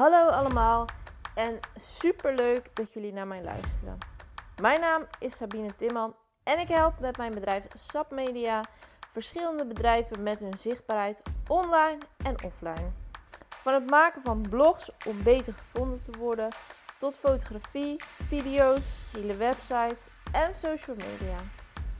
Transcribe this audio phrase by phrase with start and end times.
[0.00, 0.86] Hallo allemaal
[1.34, 3.98] en superleuk dat jullie naar mij luisteren.
[4.60, 8.64] Mijn naam is Sabine Timman en ik help met mijn bedrijf SAP Media
[9.12, 12.90] verschillende bedrijven met hun zichtbaarheid online en offline.
[13.48, 16.48] Van het maken van blogs om beter gevonden te worden
[16.98, 17.96] tot fotografie,
[18.26, 21.36] video's, hele websites en social media.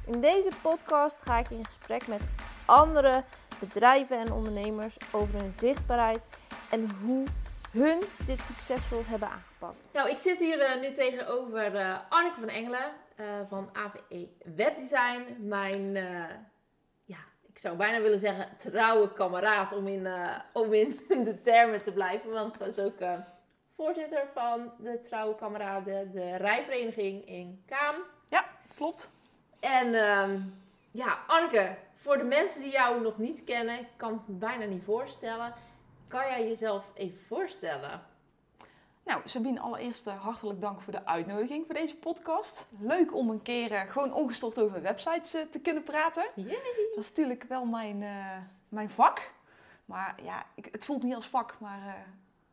[0.07, 2.23] In deze podcast ga ik in gesprek met
[2.65, 3.25] andere
[3.59, 6.23] bedrijven en ondernemers over hun zichtbaarheid
[6.71, 7.27] en hoe
[7.71, 9.91] hun dit succesvol hebben aangepakt.
[9.93, 15.37] Nou, ik zit hier uh, nu tegenover uh, Anneke van Engelen uh, van AVE Webdesign.
[15.39, 15.95] Mijn,
[17.05, 20.09] ja, ik zou bijna willen zeggen trouwe kameraad om in,
[20.53, 22.31] om in de termen te blijven.
[22.31, 22.99] Want ze is ook
[23.77, 27.95] voorzitter van de trouwe kameraden, de rijvereniging in Kaam.
[28.27, 28.45] Ja,
[28.77, 29.11] klopt.
[29.61, 30.41] En ehm,
[30.91, 34.65] ja, Anneke, voor de mensen die jou nog niet kennen, ik kan het me bijna
[34.65, 35.55] niet voorstellen.
[36.11, 38.03] Kan jij jezelf even voorstellen?
[39.05, 42.69] Nou, Sabine, allereerst uh, hartelijk dank voor de uitnodiging voor deze podcast.
[42.79, 46.27] Leuk om een keer uh, gewoon ongestoord over websites uh, te kunnen praten.
[46.35, 46.49] Yay.
[46.95, 48.05] Dat is natuurlijk wel mijn,
[48.69, 49.31] mijn vak.
[49.85, 52.07] Maar ja, ik, het voelt niet als vak, maar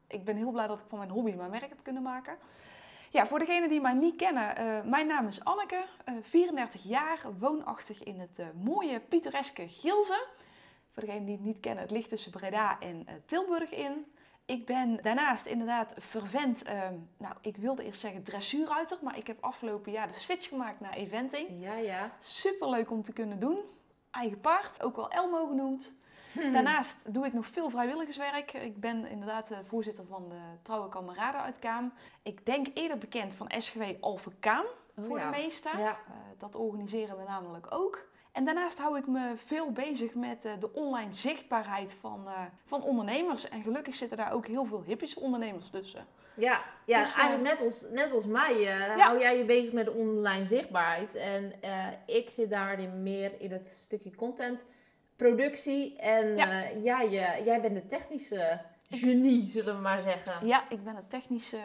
[0.08, 2.38] ik ben heel blij dat ik van mijn hobby mijn werk heb kunnen maken.
[3.10, 5.86] Ja, voor degenen die mij niet kennen, mijn naam is Anneke,
[6.22, 10.26] 34 jaar, woonachtig in het mooie, pittoreske Gilze.
[10.98, 14.06] Voor degenen die het niet kennen, het ligt tussen Breda en uh, Tilburg in.
[14.46, 19.38] Ik ben daarnaast inderdaad vervent, uh, nou ik wilde eerst zeggen dressuurruiter, maar ik heb
[19.44, 21.50] afgelopen jaar de switch gemaakt naar eventing.
[21.64, 22.12] Ja, ja.
[22.20, 23.60] Super leuk om te kunnen doen.
[24.12, 25.94] Eigen paard, ook wel Elmo genoemd.
[26.34, 26.54] Hmm.
[26.54, 28.54] Daarnaast doe ik nog veel vrijwilligerswerk.
[28.54, 31.94] Ik ben inderdaad de voorzitter van de Trouwe Kameraden uit Kaam.
[32.24, 35.32] Ik denk eerder bekend van SGW Alphen Kaam oh, voor ja.
[35.32, 35.80] de meesten.
[35.80, 35.92] Ja.
[35.92, 38.16] Uh, dat organiseren we namelijk ook.
[38.38, 42.84] En daarnaast hou ik me veel bezig met uh, de online zichtbaarheid van, uh, van
[42.84, 43.50] ondernemers.
[43.50, 46.06] En gelukkig zitten daar ook heel veel hippische ondernemers tussen.
[46.36, 48.98] Ja, ja dus, eigenlijk net als, net als mij ja.
[48.98, 51.16] hou jij je bezig met de online zichtbaarheid.
[51.16, 51.54] En
[52.06, 54.66] ik zit daarin meer in het stukje content
[55.16, 55.96] productie.
[55.96, 56.62] En ja.
[56.84, 60.48] ja, je, jij bent de technische genie, zullen we maar zeggen.
[60.48, 61.60] Ja, ik ben het technische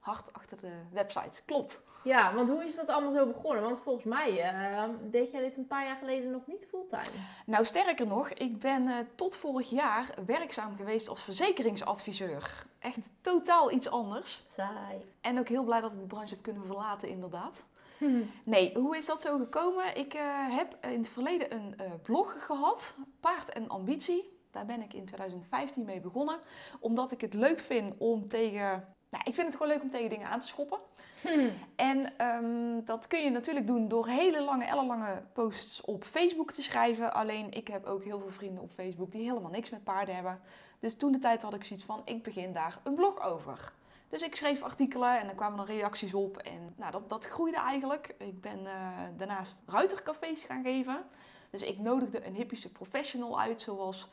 [0.00, 1.44] hart achter de websites.
[1.44, 1.82] Klopt.
[2.02, 3.62] Ja, want hoe is dat allemaal zo begonnen?
[3.62, 7.16] Want volgens mij uh, deed jij dit een paar jaar geleden nog niet fulltime.
[7.46, 12.66] Nou, sterker nog, ik ben uh, tot vorig jaar werkzaam geweest als verzekeringsadviseur.
[12.78, 14.42] Echt totaal iets anders.
[14.52, 15.12] Saai.
[15.20, 17.64] En ook heel blij dat ik de branche heb kunnen verlaten, inderdaad.
[17.98, 18.22] Hm.
[18.44, 19.96] Nee, hoe is dat zo gekomen?
[19.96, 24.38] Ik uh, heb in het verleden een blog gehad, Paard en Ambitie.
[24.50, 26.38] Daar ben ik in 2015 mee begonnen.
[26.80, 30.10] Omdat ik het leuk vind om tegen nou, ik vind het gewoon leuk om tegen
[30.10, 30.78] dingen aan te schoppen.
[31.22, 31.50] Hmm.
[31.76, 36.62] En um, dat kun je natuurlijk doen door hele lange, ellenlange posts op Facebook te
[36.62, 37.12] schrijven.
[37.12, 40.40] Alleen ik heb ook heel veel vrienden op Facebook die helemaal niks met paarden hebben.
[40.78, 43.72] Dus toen de tijd had ik zoiets van, ik begin daar een blog over.
[44.08, 46.36] Dus ik schreef artikelen en er kwamen er reacties op.
[46.36, 48.14] En nou, dat, dat groeide eigenlijk.
[48.18, 51.04] Ik ben uh, daarnaast ruitercafés gaan geven.
[51.50, 54.08] Dus ik nodigde een hippische professional uit, zoals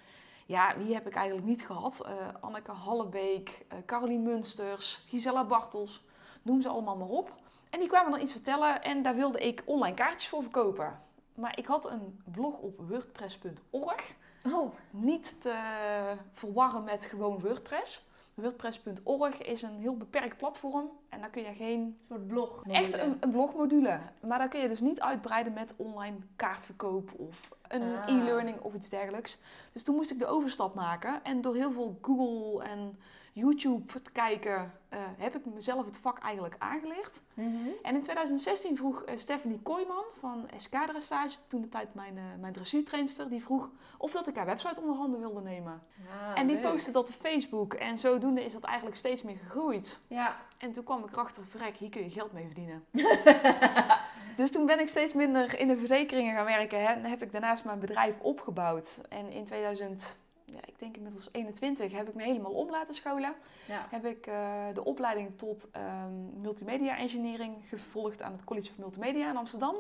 [0.48, 2.06] ja, wie heb ik eigenlijk niet gehad?
[2.06, 6.04] Uh, Anneke Hallebeek, uh, Caroline Munsters, Gisela Bartels,
[6.42, 7.36] noem ze allemaal maar op.
[7.70, 11.02] En die kwamen dan iets vertellen en daar wilde ik online kaartjes voor verkopen.
[11.36, 14.16] Maar ik had een blog op wordpress.org.
[14.52, 14.74] Oh.
[14.90, 15.56] Niet te
[16.34, 18.07] verwarren met gewoon WordPress.
[18.42, 22.64] WordPress.org is een heel beperkt platform en daar kun je geen soort blog.
[22.68, 24.00] Echt een, een, blogmodule.
[24.22, 28.10] Maar daar kun je dus niet uitbreiden met online kaartverkoop of een ah.
[28.10, 29.38] e-learning of iets dergelijks.
[29.74, 32.98] Dus toen moest ik de overstap maken en door heel veel Google en
[33.38, 37.22] YouTube te kijken, uh, heb ik mezelf het vak eigenlijk aangeleerd.
[37.34, 37.68] Mhm.
[37.82, 42.24] En in 2016 vroeg uh, Stephanie Kooijman van Escadra Stage, toen de tijd mijn, uh,
[42.40, 45.84] mijn dressuurtrainster, die vroeg of dat ik haar website onder handen wilde nemen.
[46.10, 50.00] Ah, en die postte dat op Facebook en zodoende is dat eigenlijk steeds meer gegroeid.
[50.08, 50.36] Ja.
[50.58, 52.86] En toen kwam ik erachter, verrek, hier kun je geld mee verdienen.
[54.38, 57.64] dus toen ben ik steeds minder in de verzekeringen gaan werken en heb ik daarnaast
[57.64, 59.02] mijn bedrijf opgebouwd.
[59.10, 60.18] En in 2000
[60.52, 63.36] ja, ik denk inmiddels 21, heb ik me helemaal om laten scholen.
[63.68, 63.88] Ja.
[63.90, 69.30] Heb ik uh, de opleiding tot um, multimedia engineering gevolgd aan het College of Multimedia
[69.30, 69.76] in Amsterdam.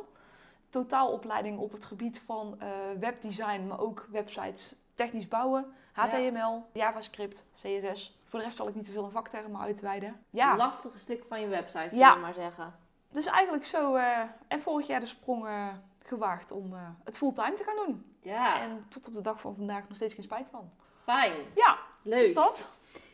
[0.70, 2.68] Totaalopleiding op het gebied van uh,
[3.00, 6.64] webdesign, maar ook websites technisch bouwen, HTML, ja.
[6.74, 8.18] JavaScript, CSS.
[8.26, 10.24] Voor de rest zal ik niet te veel een vaktermen uitweiden.
[10.30, 10.52] Ja.
[10.52, 12.76] Een lastige stuk van je website, zullen we maar zeggen.
[13.12, 15.48] Dus eigenlijk zo, uh, en vorig jaar de sprong
[16.08, 16.74] gewaagd om
[17.04, 18.16] het fulltime te gaan doen.
[18.22, 18.62] Ja.
[18.62, 20.72] En tot op de dag van vandaag nog steeds geen spijt van.
[21.04, 21.34] Fijn.
[21.56, 22.24] Ja, leuk.
[22.24, 22.72] Is dat?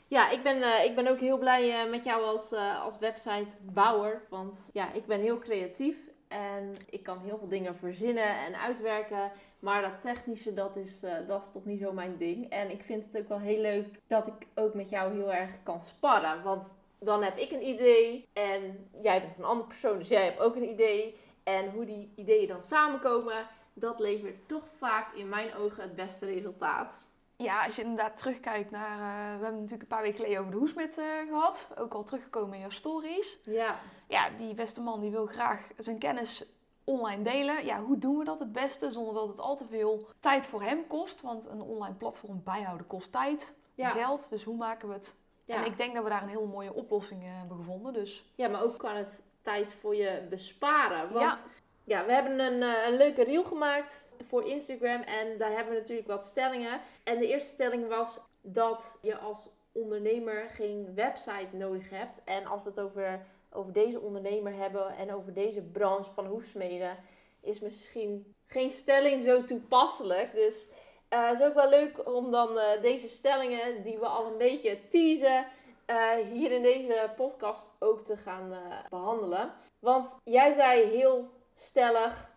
[0.07, 2.53] Ja, ik ben, uh, ik ben ook heel blij uh, met jou als,
[2.83, 4.21] als websitebouwer.
[4.29, 5.97] Want ja, ik ben heel creatief.
[6.27, 9.31] En ik kan heel veel dingen verzinnen en uitwerken.
[9.59, 12.49] Maar dat technische, dat is, eh, dat is toch niet zo mijn ding.
[12.49, 15.49] En ik vind het ook wel heel leuk dat ik ook met jou heel erg
[15.63, 16.43] kan sparren.
[16.43, 20.39] Want dan heb ik een idee en jij bent een andere persoon, dus jij hebt
[20.39, 21.15] ook een idee.
[21.43, 26.25] En hoe die ideeën dan samenkomen, dat levert toch vaak in mijn ogen het beste
[26.25, 27.05] resultaat.
[27.37, 28.91] Ja, als je inderdaad terugkijkt naar...
[28.99, 31.73] eh, we hebben natuurlijk een paar weken geleden over de hoesmit eh, gehad.
[31.77, 33.39] Ook al teruggekomen in jouw stories.
[33.43, 36.45] Ja, Ja, die beste man die wil graag zijn kennis
[36.83, 37.65] online delen.
[37.65, 40.61] Ja, hoe doen we dat het beste zonder dat het al te veel tijd voor
[40.61, 41.21] hem kost?
[41.21, 44.29] Want een online platform bijhouden kost tijd en geld.
[44.29, 45.17] Dus hoe maken we het?
[45.45, 45.55] ja.
[45.55, 47.93] En ik denk dat we daar een hele mooie oplossing eh, hebben gevonden.
[47.93, 51.11] Dus ja, maar ook kan het tijd voor je besparen.
[51.11, 51.45] Want
[51.83, 55.79] ja, we hebben een, eh, een leuke reel gemaakt voor Instagram en daar hebben we
[55.79, 56.81] natuurlijk wat stellingen.
[57.03, 62.23] En de eerste stelling was dat je als ondernemer geen website nodig hebt.
[62.23, 66.97] En als we het over, over deze ondernemer hebben en over deze branche van hoefsmeden,
[67.41, 70.33] is misschien geen stelling zo toepasselijk.
[70.33, 70.69] Dus
[71.07, 74.37] eh, het is ook wel leuk om dan eh, deze stellingen, die we al een
[74.37, 75.45] beetje teasen,
[75.85, 78.59] eh, hier in deze podcast ook te gaan eh,
[78.89, 79.53] behandelen.
[79.79, 82.31] Want jij zei heel stellig,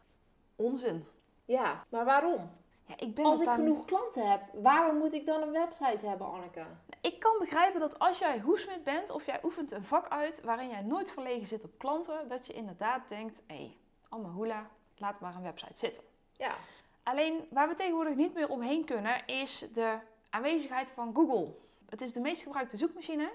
[0.57, 1.07] onzin.
[1.45, 2.51] ja, maar waarom?
[2.87, 6.27] Ja, ik ben Als ik genoeg klanten heb, waarom moet ik dan een website hebben,
[6.27, 6.67] Anneke?
[7.01, 10.69] Ik kan begrijpen dat als jij hoesmid bent of jij oefent een vak uit waarin
[10.69, 13.77] jij nooit verlegen zit op klanten, dat je inderdaad denkt, hé, hey,
[14.09, 16.05] allemaal hoela, laat maar een website zitten.
[16.33, 16.55] Ja,
[17.07, 19.99] Alleen waar we tegenwoordig niet meer omheen kunnen, is de
[20.31, 21.55] aanwezigheid van Google.
[21.89, 23.31] Het is de meest gebruikte zoekmachine.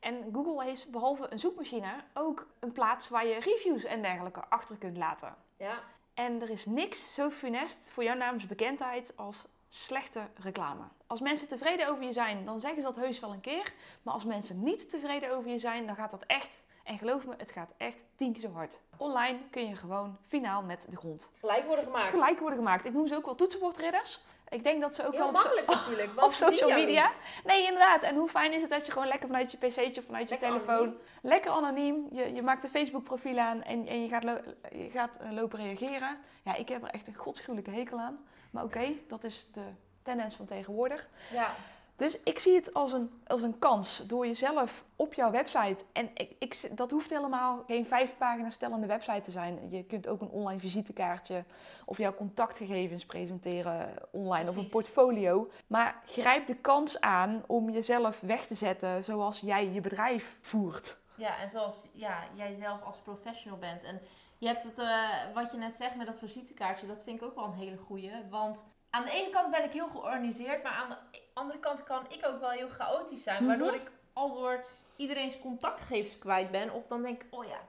[0.00, 4.76] En Google is behalve een zoekmachine ook een plaats waar je reviews en dergelijke achter
[4.76, 5.34] kunt laten.
[5.56, 5.78] ja,
[6.14, 10.82] En er is niks zo funest voor jouw naamsbekendheid als slechte reclame.
[11.06, 13.72] Als mensen tevreden over je zijn, dan zeggen ze dat heus wel een keer.
[14.02, 17.34] Maar als mensen niet tevreden over je zijn, dan gaat dat echt, en geloof me,
[17.36, 18.80] het gaat echt tien keer zo hard.
[18.96, 22.08] Online kun je gewoon finaal met de grond gelijk worden gemaakt.
[22.08, 22.84] gelijk worden gemaakt.
[22.84, 24.20] Ik noem ze ook wel toetsenbordridders.
[24.52, 27.10] Ik denk dat ze ook Heel wel op, so- natuurlijk, want op social media.
[27.44, 28.02] Nee, inderdaad.
[28.02, 30.36] En hoe fijn is het dat je gewoon lekker vanuit je pc'tje of vanuit je
[30.36, 30.74] telefoon...
[30.74, 30.98] anoniem.
[31.22, 32.06] Lekker anoniem.
[32.12, 34.22] Je, je maakt een Facebook profiel aan en, en je gaat,
[34.72, 36.18] je gaat eh, lopen reageren.
[36.42, 38.24] Ja, ik heb er echt een godschuwelijke hekel aan.
[38.50, 39.64] Maar oké, dat is de
[40.02, 41.08] tendens van tegenwoordig.
[41.32, 41.54] Ja,
[42.02, 45.84] Dus ik zie het als een, als een kans door jezelf op jouw website.
[45.92, 49.70] En ik, ik, dat hoeft helemaal geen vijf pagina's stellende website te zijn.
[49.70, 51.44] Je kunt ook een online visitekaartje
[51.84, 55.50] of jouw contactgegevens presenteren online of een portfolio.
[55.66, 60.98] Maar grijp de kans aan om jezelf weg te zetten zoals jij je bedrijf voert.
[61.14, 63.82] Ja, en zoals ja, jij zelf als professional bent.
[63.82, 64.00] En
[64.38, 67.34] je hebt het, eh, wat je net zegt met dat visitekaartje, dat vind ik ook
[67.34, 68.12] wel een hele goeie.
[68.30, 72.04] Want aan de ene kant ben ik heel georganiseerd, maar aan de andere kant kan
[72.08, 73.36] ik ook wel heel chaotisch zijn.
[73.44, 73.46] Mhm.
[73.46, 74.64] Waardoor ik al door
[74.96, 76.70] iedereen's contactgegevens kwijt ben.
[76.70, 77.60] Of dan denk ik, oh ja,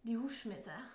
[0.00, 0.90] die hoefsmitten.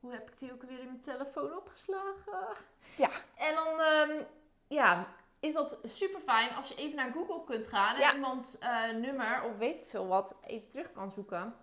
[0.00, 2.56] Hoe heb ik die ook weer in mijn telefoon opgeslagen?
[2.96, 3.10] Ja.
[3.36, 4.22] En dan, ehm,
[4.68, 5.06] ja,
[5.40, 8.14] is dat super fijn als je even naar Google kunt gaan en Ja.
[8.14, 11.54] iemands eh, nummer of weet ik veel wat even terug kan zoeken.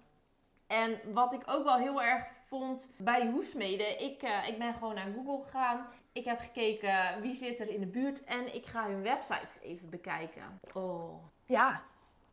[0.67, 4.73] En wat ik ook wel heel erg vond bij die hoefsmeden, ik, eh, ik ben
[4.73, 5.87] gewoon naar Google gegaan.
[6.11, 9.89] Ik heb gekeken wie zit er in de buurt en ik ga hun websites even
[9.89, 10.59] bekijken.
[10.73, 11.23] Oh.
[11.45, 11.81] Ja,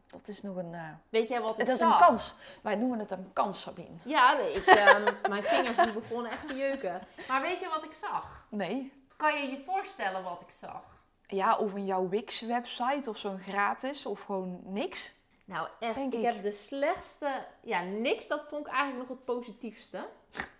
[0.06, 2.34] dat is nog een, eh, Weet jij wat ik dat is een kans.
[2.62, 3.96] Wij noemen het een kans, Sabine.
[4.04, 7.02] Ja, nee, ik, ehm, mijn vingers die begonnen echt te jeuken.
[7.28, 8.46] Maar weet je wat ik zag?
[8.48, 8.92] Nee.
[9.16, 10.82] Kan je je voorstellen wat ik zag?
[11.26, 15.14] Ja, of in jouw Wix-website of zo'n gratis of gewoon niks.
[15.46, 15.94] Nou, echt.
[15.94, 16.24] Denk ik, ik.
[16.32, 17.46] heb de slechtste.
[17.62, 18.26] Ja, niks.
[18.26, 20.06] Dat vond ik eigenlijk nog het positiefste.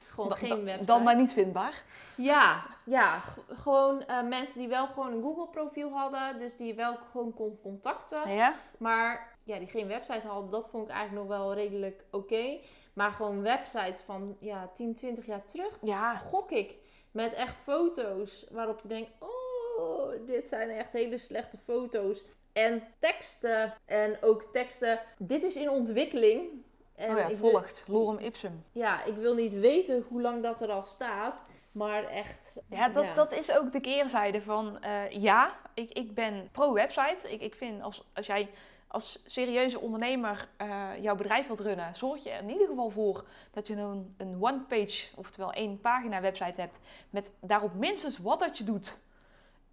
[0.09, 0.85] Gewoon Da- geen da- website.
[0.87, 1.83] Dan maar niet vindbaar.
[2.17, 3.23] Ja, ja.
[3.53, 6.39] gewoon eh, mensen die wel gewoon een Google-profiel hadden.
[6.39, 8.31] Dus die wel gewoon kon contacten.
[8.35, 8.55] Ja?
[8.79, 12.59] Maar ja, die geen website hadden, dat vond ik eigenlijk nog wel redelijk oké.
[12.93, 15.79] Maar gewoon websites van ja, 10, 20 jaar terug.
[15.83, 16.77] Ja, Gok ik.
[17.11, 22.25] Met echt foto's waarop je denkt: oh, dit zijn echt hele slechte foto's.
[22.57, 23.75] En teksten.
[23.85, 25.01] En ook teksten.
[25.19, 26.49] Dit is in ontwikkeling.
[26.95, 27.85] En oh ja, ik wil- volgt.
[27.87, 28.65] Lorem ipsum.
[28.73, 31.43] ja, ik wil niet weten hoe lang dat er al staat.
[31.73, 32.61] Maar echt.
[32.69, 34.81] Ja dat, dat is ook de keerzijde van...
[34.83, 37.33] eh, ja, ik, ik ben pro-website.
[37.33, 38.49] Ik, ik vind als, als jij
[38.87, 41.95] als serieuze ondernemer eh, jouw bedrijf wilt runnen...
[41.95, 46.21] zorg je er in ieder geval voor dat je een, een one-page, oftewel één pagina
[46.21, 46.79] website hebt...
[47.11, 48.99] met daarop minstens wat dat je doet...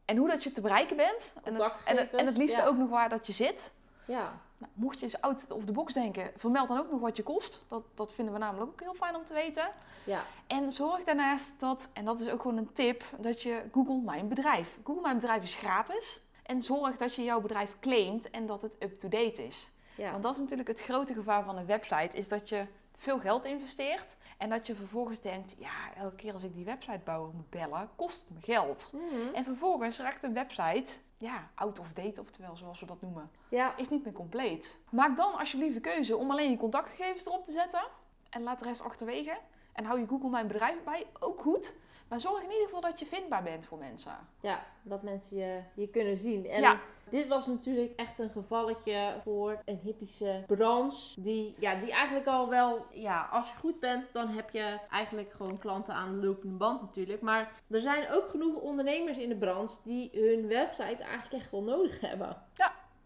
[0.05, 1.33] En hoe dat je te bereiken bent.
[1.43, 2.65] En het, en, en het liefst ja.
[2.65, 3.73] ook nog waar dat je zit.
[4.05, 7.17] Ja, Nou, mocht je eens out of the box denken, vermeld dan ook nog wat
[7.17, 7.65] je kost.
[7.67, 9.69] Dat, dat vinden we namelijk ook heel fijn om te weten.
[10.03, 10.23] ja.
[10.47, 14.27] En zorg daarnaast dat, en dat is ook gewoon een tip, dat je Google Mijn
[14.27, 14.79] Bedrijf.
[14.83, 16.21] Google Mijn Bedrijf is gratis.
[16.43, 19.71] En zorg dat je jouw bedrijf claimt en dat het up-to-date is.
[19.95, 20.11] ja.
[20.11, 22.65] Want dat is natuurlijk het grote gevaar van een website, is dat je
[22.97, 24.17] veel geld investeert.
[24.43, 28.21] En dat je vervolgens denkt, ja, elke keer als ik die websitebouwer moet bellen, kost
[28.21, 28.89] het me geld.
[28.91, 29.33] Mhm.
[29.33, 33.77] En vervolgens raakt een website, ja, out of date, oftewel zoals we dat noemen, Ja,
[33.77, 34.79] is niet meer compleet.
[34.89, 37.83] Maak dan alsjeblieft de keuze om alleen je contactgegevens erop te zetten.
[38.29, 39.37] En laat de rest achterwege.
[39.73, 41.75] En hou je Google Mijn Bedrijf bij, ook goed.
[42.13, 44.11] Maar zorg in ieder geval dat je vindbaar bent voor mensen.
[44.41, 46.45] ja, dat mensen je, je kunnen zien.
[46.47, 46.79] En Ja.
[47.09, 51.21] dit was natuurlijk echt een gevalletje voor een hippische branche.
[51.21, 55.31] Die, ja, die eigenlijk al wel, ja, als je goed bent, dan heb je eigenlijk
[55.33, 57.21] gewoon klanten aan de lopende band natuurlijk.
[57.21, 61.63] Maar er zijn ook genoeg ondernemers in de branche die hun website eigenlijk echt wel
[61.63, 62.41] nodig hebben.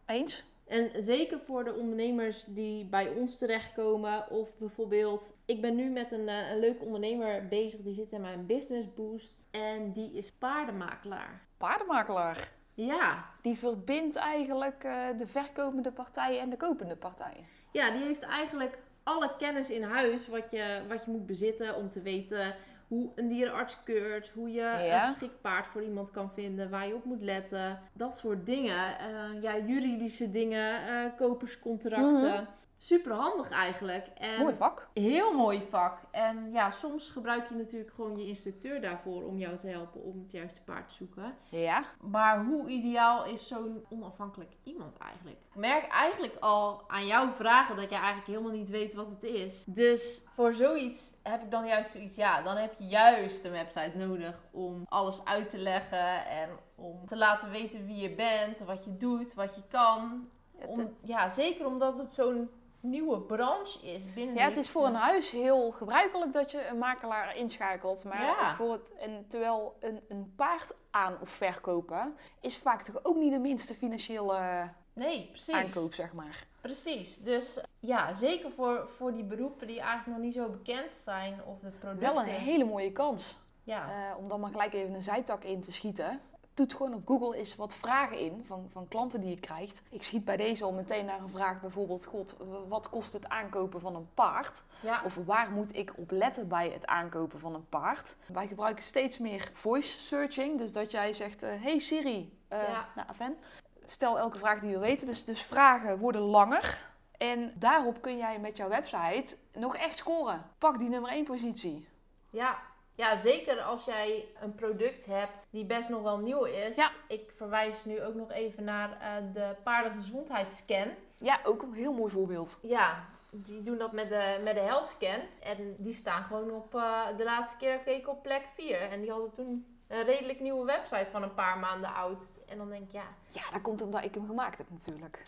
[0.05, 0.43] Eens?
[0.67, 4.29] En zeker voor de ondernemers die bij ons terechtkomen.
[4.29, 7.81] Of bijvoorbeeld, ik ben nu met een, eh, een leuke ondernemer bezig.
[7.81, 9.35] Die zit in mijn business boost.
[9.51, 11.41] En die is paardenmakelaar.
[11.57, 12.51] Paardenmakelaar.
[12.73, 17.45] Ja, Die verbindt eigenlijk eh, de verkopende partij en de kopende partij.
[17.71, 21.89] ja die heeft eigenlijk alle kennis in huis wat je, wat je moet bezitten om
[21.89, 22.55] te weten
[22.87, 25.03] hoe een dierenarts keurt, hoe je Ja.
[25.03, 27.79] een geschikt paard voor iemand kan vinden, waar je op moet letten.
[27.93, 28.99] Dat soort dingen.
[28.99, 32.47] Eh, ja, juridische dingen, eh, koperscontracten.
[32.77, 34.07] Super handig eigenlijk.
[34.07, 34.87] En Mooi vak.
[34.93, 35.99] Heel mooi vak.
[36.11, 40.19] En ja, soms gebruik je natuurlijk gewoon je instructeur daarvoor om jou te helpen om
[40.19, 41.35] het juiste paard te zoeken.
[41.49, 41.85] Ja.
[42.01, 45.37] Maar hoe ideaal is zo'n onafhankelijk iemand eigenlijk?
[45.49, 49.23] Ik merk eigenlijk al aan jouw vragen dat jij eigenlijk helemaal niet weet wat het
[49.23, 49.65] is.
[49.65, 53.97] Dus voor zoiets heb ik dan juist zoiets, ja, dan heb je juist een website
[53.97, 58.85] nodig om alles uit te leggen en om te laten weten wie je bent, wat
[58.85, 60.29] je doet, wat je kan.
[60.65, 64.93] Om, ja, zeker omdat het zo'n nieuwe branche is binnen Ja, het is voor een
[64.95, 68.03] huis heel gebruikelijk dat je een makelaar inschakelt.
[68.03, 68.55] Maar Ja.
[68.55, 73.31] voor het, en terwijl een, een paard aan of verkopen is vaak toch ook niet
[73.33, 75.53] de minste financiële Nee, precies.
[75.53, 76.45] aankoop, zeg maar.
[76.61, 77.17] Precies.
[77.17, 81.59] Dus ja, zeker voor, voor die beroepen die eigenlijk nog niet zo bekend zijn of
[81.59, 82.13] de producten.
[82.13, 83.37] Wel een hele mooie kans.
[83.63, 86.21] Ja, Eh, om dan maar gelijk even een zijtak in te schieten.
[86.57, 89.81] Toet gewoon op Google eens wat vragen in van, van klanten die je krijgt.
[89.89, 92.05] Ik schiet bij deze al meteen naar een vraag bijvoorbeeld...
[92.05, 92.35] God,
[92.67, 94.63] wat kost het aankopen van een paard?
[94.79, 95.01] ja.
[95.05, 98.15] Of waar moet ik op letten bij het aankopen van een paard?
[98.25, 100.57] Wij gebruiken steeds meer voice searching.
[100.57, 102.87] Dus dat jij zegt, eh, hey Siri, Ja.
[102.95, 103.37] nou Aven,
[103.85, 105.07] stel elke vraag die je weten.
[105.07, 106.91] Dus, dus vragen worden langer.
[107.17, 110.45] En daarop kun jij met jouw website nog echt scoren.
[110.57, 111.87] Pak die nummer 1 positie.
[112.29, 112.57] ja.
[112.97, 116.75] Ja, zeker als jij een product hebt die best nog wel nieuw is.
[116.75, 116.91] Ja.
[117.07, 120.87] Ik verwijs nu ook nog even naar eh, de paardengezondheidsscan.
[121.17, 122.59] Ja, ook een heel mooi voorbeeld.
[122.61, 125.19] Ja, die doen dat met de, met de health scan.
[125.39, 128.81] En die staan gewoon op, eh, de laatste keer keek op plek 4.
[128.81, 132.23] En die hadden toen een redelijk nieuwe website van een paar maanden oud.
[132.47, 135.23] En dan denk ik, ja, Ja, dat komt omdat ik hem gemaakt heb natuurlijk.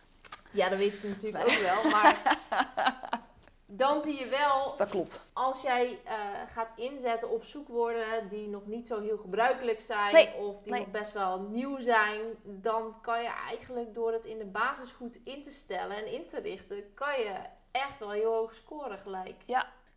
[0.52, 1.92] ja dat weet ik natuurlijk ook wel.
[1.92, 2.38] Maar
[3.72, 5.26] dan zie je wel Dat klopt.
[5.34, 6.14] als jij eh,
[6.54, 10.80] gaat inzetten op zoekwoorden die nog niet zo heel gebruikelijk zijn Nee, of die nee.
[10.82, 15.20] nog best wel nieuw zijn, dan kan je eigenlijk door het in de basis goed
[15.24, 17.34] in te stellen en in te richten, kan je
[17.72, 19.36] echt wel heel hoog scoren gelijk.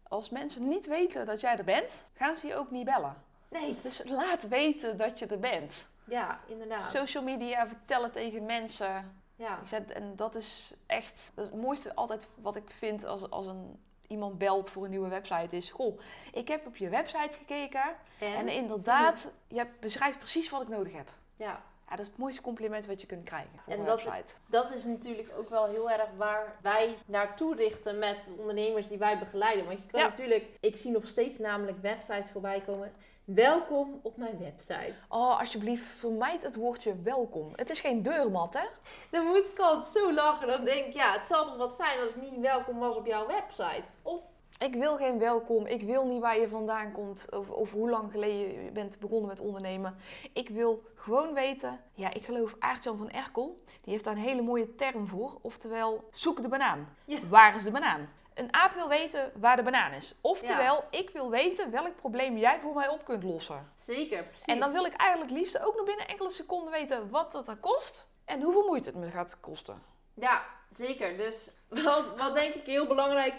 [0.08, 3.16] Als mensen niet weten dat jij er bent, gaan ze je ook niet bellen.
[3.48, 5.88] Nee, Dus laat weten dat je er bent.
[6.04, 6.80] ja, inderdaad.
[6.90, 9.21] Social media, vertel het tegen mensen.
[9.42, 13.04] Ja, Ik zet, en dat is echt dat is het mooiste altijd wat ik vind
[13.04, 15.70] als, als een, iemand belt voor een nieuwe website is...
[15.70, 16.00] Goh,
[16.32, 17.84] ik heb op je website gekeken
[18.18, 21.08] en, en inderdaad, je beschrijft precies wat ik nodig heb.
[21.36, 24.04] ja, Ja, dat is het mooiste compliment wat je kunt krijgen voor En een dat-
[24.04, 24.34] website.
[24.46, 28.98] dat is natuurlijk ook wel heel erg waar wij naartoe richten met de ondernemers die
[28.98, 29.66] wij begeleiden.
[29.66, 30.08] Want je kan Ja.
[30.08, 32.92] natuurlijk, ik zie nog steeds namelijk websites voorbij komen.
[33.24, 34.94] Welkom op mijn website.
[35.08, 37.52] Oh, alsjeblieft, vermijd het woordje welkom.
[37.56, 38.64] Het is geen deurmat, hè?
[39.10, 40.48] Dan moet ik altijd zo lachen.
[40.48, 43.06] Dan denk ik, ja, het zal toch wat zijn als ik niet welkom was op
[43.06, 43.82] jouw website.
[44.02, 44.22] Of,
[44.58, 45.66] Ik wil geen welkom.
[45.66, 47.26] Ik wil niet waar je vandaan komt.
[47.30, 49.96] Of, of hoe lang geleden je bent begonnen met ondernemen.
[50.32, 51.80] Ik wil gewoon weten.
[51.94, 53.54] Ja, ik geloof Aartjan van Erkel.
[53.64, 55.38] Die heeft daar een hele mooie term voor.
[55.42, 56.96] Oftewel, zoek de banaan.
[57.04, 57.18] Ja.
[57.28, 58.08] Waar is de banaan?
[58.34, 60.18] Een aap wil weten waar de banaan is.
[60.20, 63.70] Oftewel, ik wil weten welk probleem jij voor mij op kunt lossen.
[63.74, 64.46] zeker, precies.
[64.46, 67.56] En dan wil ik eigenlijk liefst ook nog binnen enkele seconden weten wat dat er
[67.56, 68.08] kost.
[68.24, 69.82] En hoeveel moeite het me gaat kosten.
[70.14, 71.16] Ja, zeker.
[71.16, 71.50] Dus
[71.84, 73.34] wat, wat denk ik heel belangrijk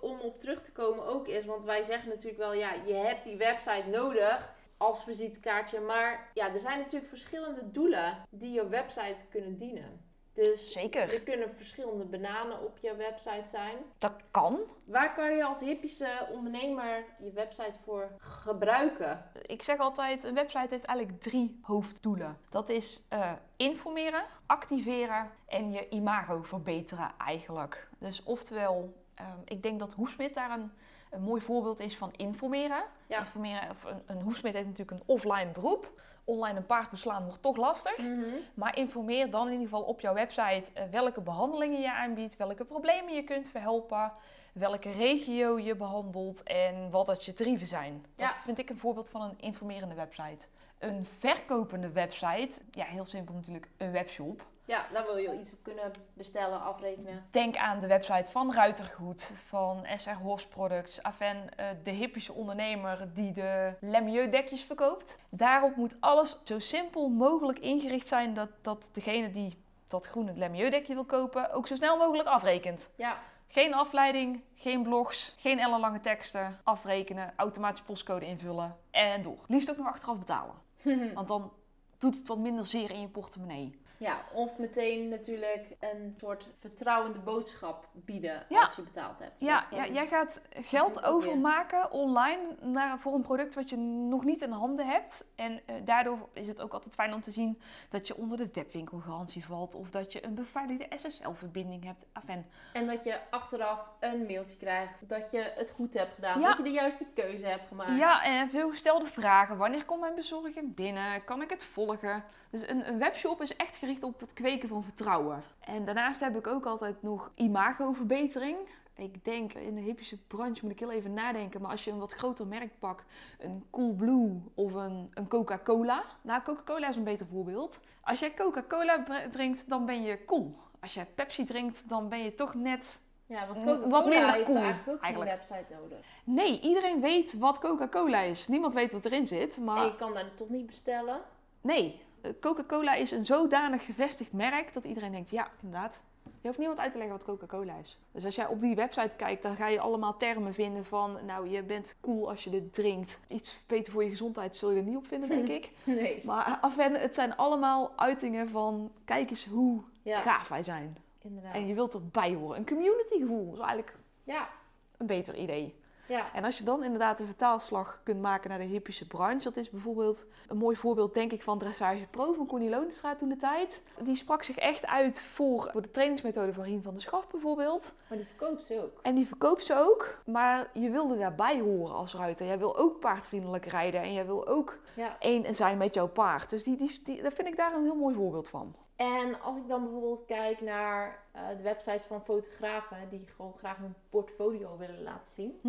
[0.00, 3.24] om op terug te komen ook is, want wij zeggen natuurlijk wel, ja, je hebt
[3.24, 9.24] die website nodig als visitekaartje, maar ja, er zijn natuurlijk verschillende doelen die je website
[9.30, 10.07] kunnen dienen.
[10.38, 11.14] Dus Zeker.
[11.14, 13.76] er kunnen verschillende bananen op je website zijn.
[13.98, 14.58] Dat kan.
[14.84, 19.30] Waar kan je als hippische ondernemer je website voor gebruiken?
[19.42, 22.38] Ik zeg altijd, een website heeft eigenlijk drie hoofddoelen.
[22.48, 27.88] Dat is eh, informeren, activeren en je imago verbeteren eigenlijk.
[27.98, 30.72] Dus oftewel Ehm, ik denk dat Hoesmit daar een,
[31.10, 32.82] een mooi voorbeeld is van informeren.
[33.06, 33.18] Ja.
[33.18, 36.00] informeren of een, een Hoesmit heeft natuurlijk een offline beroep.
[36.28, 37.98] Online een paard beslaan wordt toch lastig.
[37.98, 38.24] Mhm.
[38.54, 42.64] Maar informeer dan in ieder geval op jouw website eh, welke behandelingen je aanbiedt, welke
[42.64, 44.12] problemen je kunt verhelpen,
[44.52, 48.04] welke regio je behandelt en wat dat je tarieven zijn.
[48.16, 50.46] Dat vind ik een voorbeeld van een informerende website.
[50.78, 54.46] Een verkopende website, ja heel simpel natuurlijk, een webshop.
[54.68, 57.26] Ja, daar wil je iets op kunnen bestellen, afrekenen.
[57.30, 63.08] Denk aan de website van Ruitergoed, van SR Horse Products, Aven, eh, de hippische ondernemer
[63.14, 65.22] die de Lemieux dekjes verkoopt.
[65.28, 70.70] Daarop moet alles zo simpel mogelijk ingericht zijn dat, dat degene die dat groene Lemieux
[70.70, 72.90] dekje wil kopen ook zo snel mogelijk afrekent.
[72.96, 73.18] Ja,
[73.50, 79.44] Geen afleiding, geen blogs, geen ellenlange teksten, afrekenen, automatisch postcode invullen en door.
[79.46, 80.54] Liefst ook nog achteraf betalen,
[81.14, 81.52] want dan
[81.98, 83.86] doet het wat minder zeer in je portemonnee.
[83.98, 88.60] Ja, of meteen natuurlijk een soort vertrouwende boodschap bieden Ja.
[88.60, 89.34] als je betaald hebt.
[89.38, 94.42] Ja, ja, jij gaat geld overmaken online naar, voor een product wat je nog niet
[94.42, 95.24] in handen hebt.
[95.36, 98.48] En eh, daardoor is het ook altijd fijn om te zien dat je onder de
[98.52, 99.74] webwinkelgarantie valt.
[99.74, 102.04] Of dat je een beveiligde SSL-verbinding hebt.
[102.12, 102.46] Afen.
[102.72, 106.40] En dat je achteraf een mailtje krijgt dat je het goed hebt gedaan.
[106.40, 106.46] Ja.
[106.48, 107.98] Dat je de juiste keuze hebt gemaakt.
[107.98, 109.56] Ja, en veel gestelde vragen.
[109.56, 111.24] Wanneer komt mijn bezorging binnen?
[111.24, 112.24] Kan ik het volgen?
[112.50, 115.42] Dus een, een webshop is echt gericht op het kweken van vertrouwen.
[115.60, 118.56] En daarnaast heb ik ook altijd nog imagoverbetering.
[118.94, 121.60] Ik denk, in de hippische branche moet ik heel even nadenken.
[121.60, 123.04] Maar als je een wat groter merk pakt,
[123.38, 126.04] een Coolblue of een, een Coca-Cola.
[126.22, 127.80] Nou, Coca-Cola is een beter voorbeeld.
[128.00, 130.56] Als jij Coca-Cola drinkt, dan ben je cool.
[130.80, 133.06] Als jij Pepsi drinkt, dan ben je toch net...
[133.26, 135.30] Ja, want Mm, Coca-Cola heeft cool, eigenlijk ook eigenlijk.
[135.30, 135.98] geen website nodig.
[136.24, 138.48] Nee, iedereen weet wat Coca-Cola is.
[138.48, 139.76] Niemand weet wat erin zit, maar...
[139.76, 141.20] En je kan daar toch niet bestellen.
[141.60, 142.02] Nee,
[142.40, 146.02] Coca-Cola is een zodanig gevestigd merk dat iedereen denkt, ja, inderdaad.
[146.40, 147.98] Je hoeft niemand uit te leggen wat Coca-Cola is.
[148.12, 151.48] Dus als jij op die website kijkt, dan ga je allemaal termen vinden van, nou,
[151.48, 153.20] je bent cool als je dit drinkt.
[153.28, 155.70] Iets beter voor je gezondheid zul je er niet op vinden, denk ik.
[155.84, 156.20] Nee.
[156.24, 160.96] Maar afen, het zijn allemaal uitingen van, kijk eens hoe Ja, gaaf wij zijn.
[161.22, 161.54] inderdaad.
[161.54, 162.56] En je wilt erbij horen.
[162.58, 164.48] Een community gevoel is eigenlijk Ja,
[164.96, 165.74] een beter idee.
[166.08, 166.32] Ja.
[166.34, 169.70] En als je dan inderdaad een vertaalslag kunt maken naar de hippische branche, dat is
[169.70, 173.82] bijvoorbeeld een mooi voorbeeld, denk ik, van Dressage Pro van Connie Loonstraat toen de tijd.
[174.04, 177.94] Die sprak zich echt uit voor, voor de trainingsmethode van Rien van der Schaft bijvoorbeeld.
[178.08, 178.98] Maar die verkoopt ze ook.
[179.02, 182.46] En die verkoopt ze ook, maar je wilde daarbij horen als ruiter.
[182.46, 185.16] Jij wil ook paardvriendelijk rijden en jij wil ook Ja.
[185.18, 186.50] één zijn met jouw paard.
[186.50, 188.74] Dus die, die, die, daar vind ik daar een heel mooi voorbeeld van.
[188.98, 193.76] En als ik dan bijvoorbeeld kijk naar eh, de websites van fotografen die gewoon graag
[193.76, 195.60] hun portfolio willen laten zien.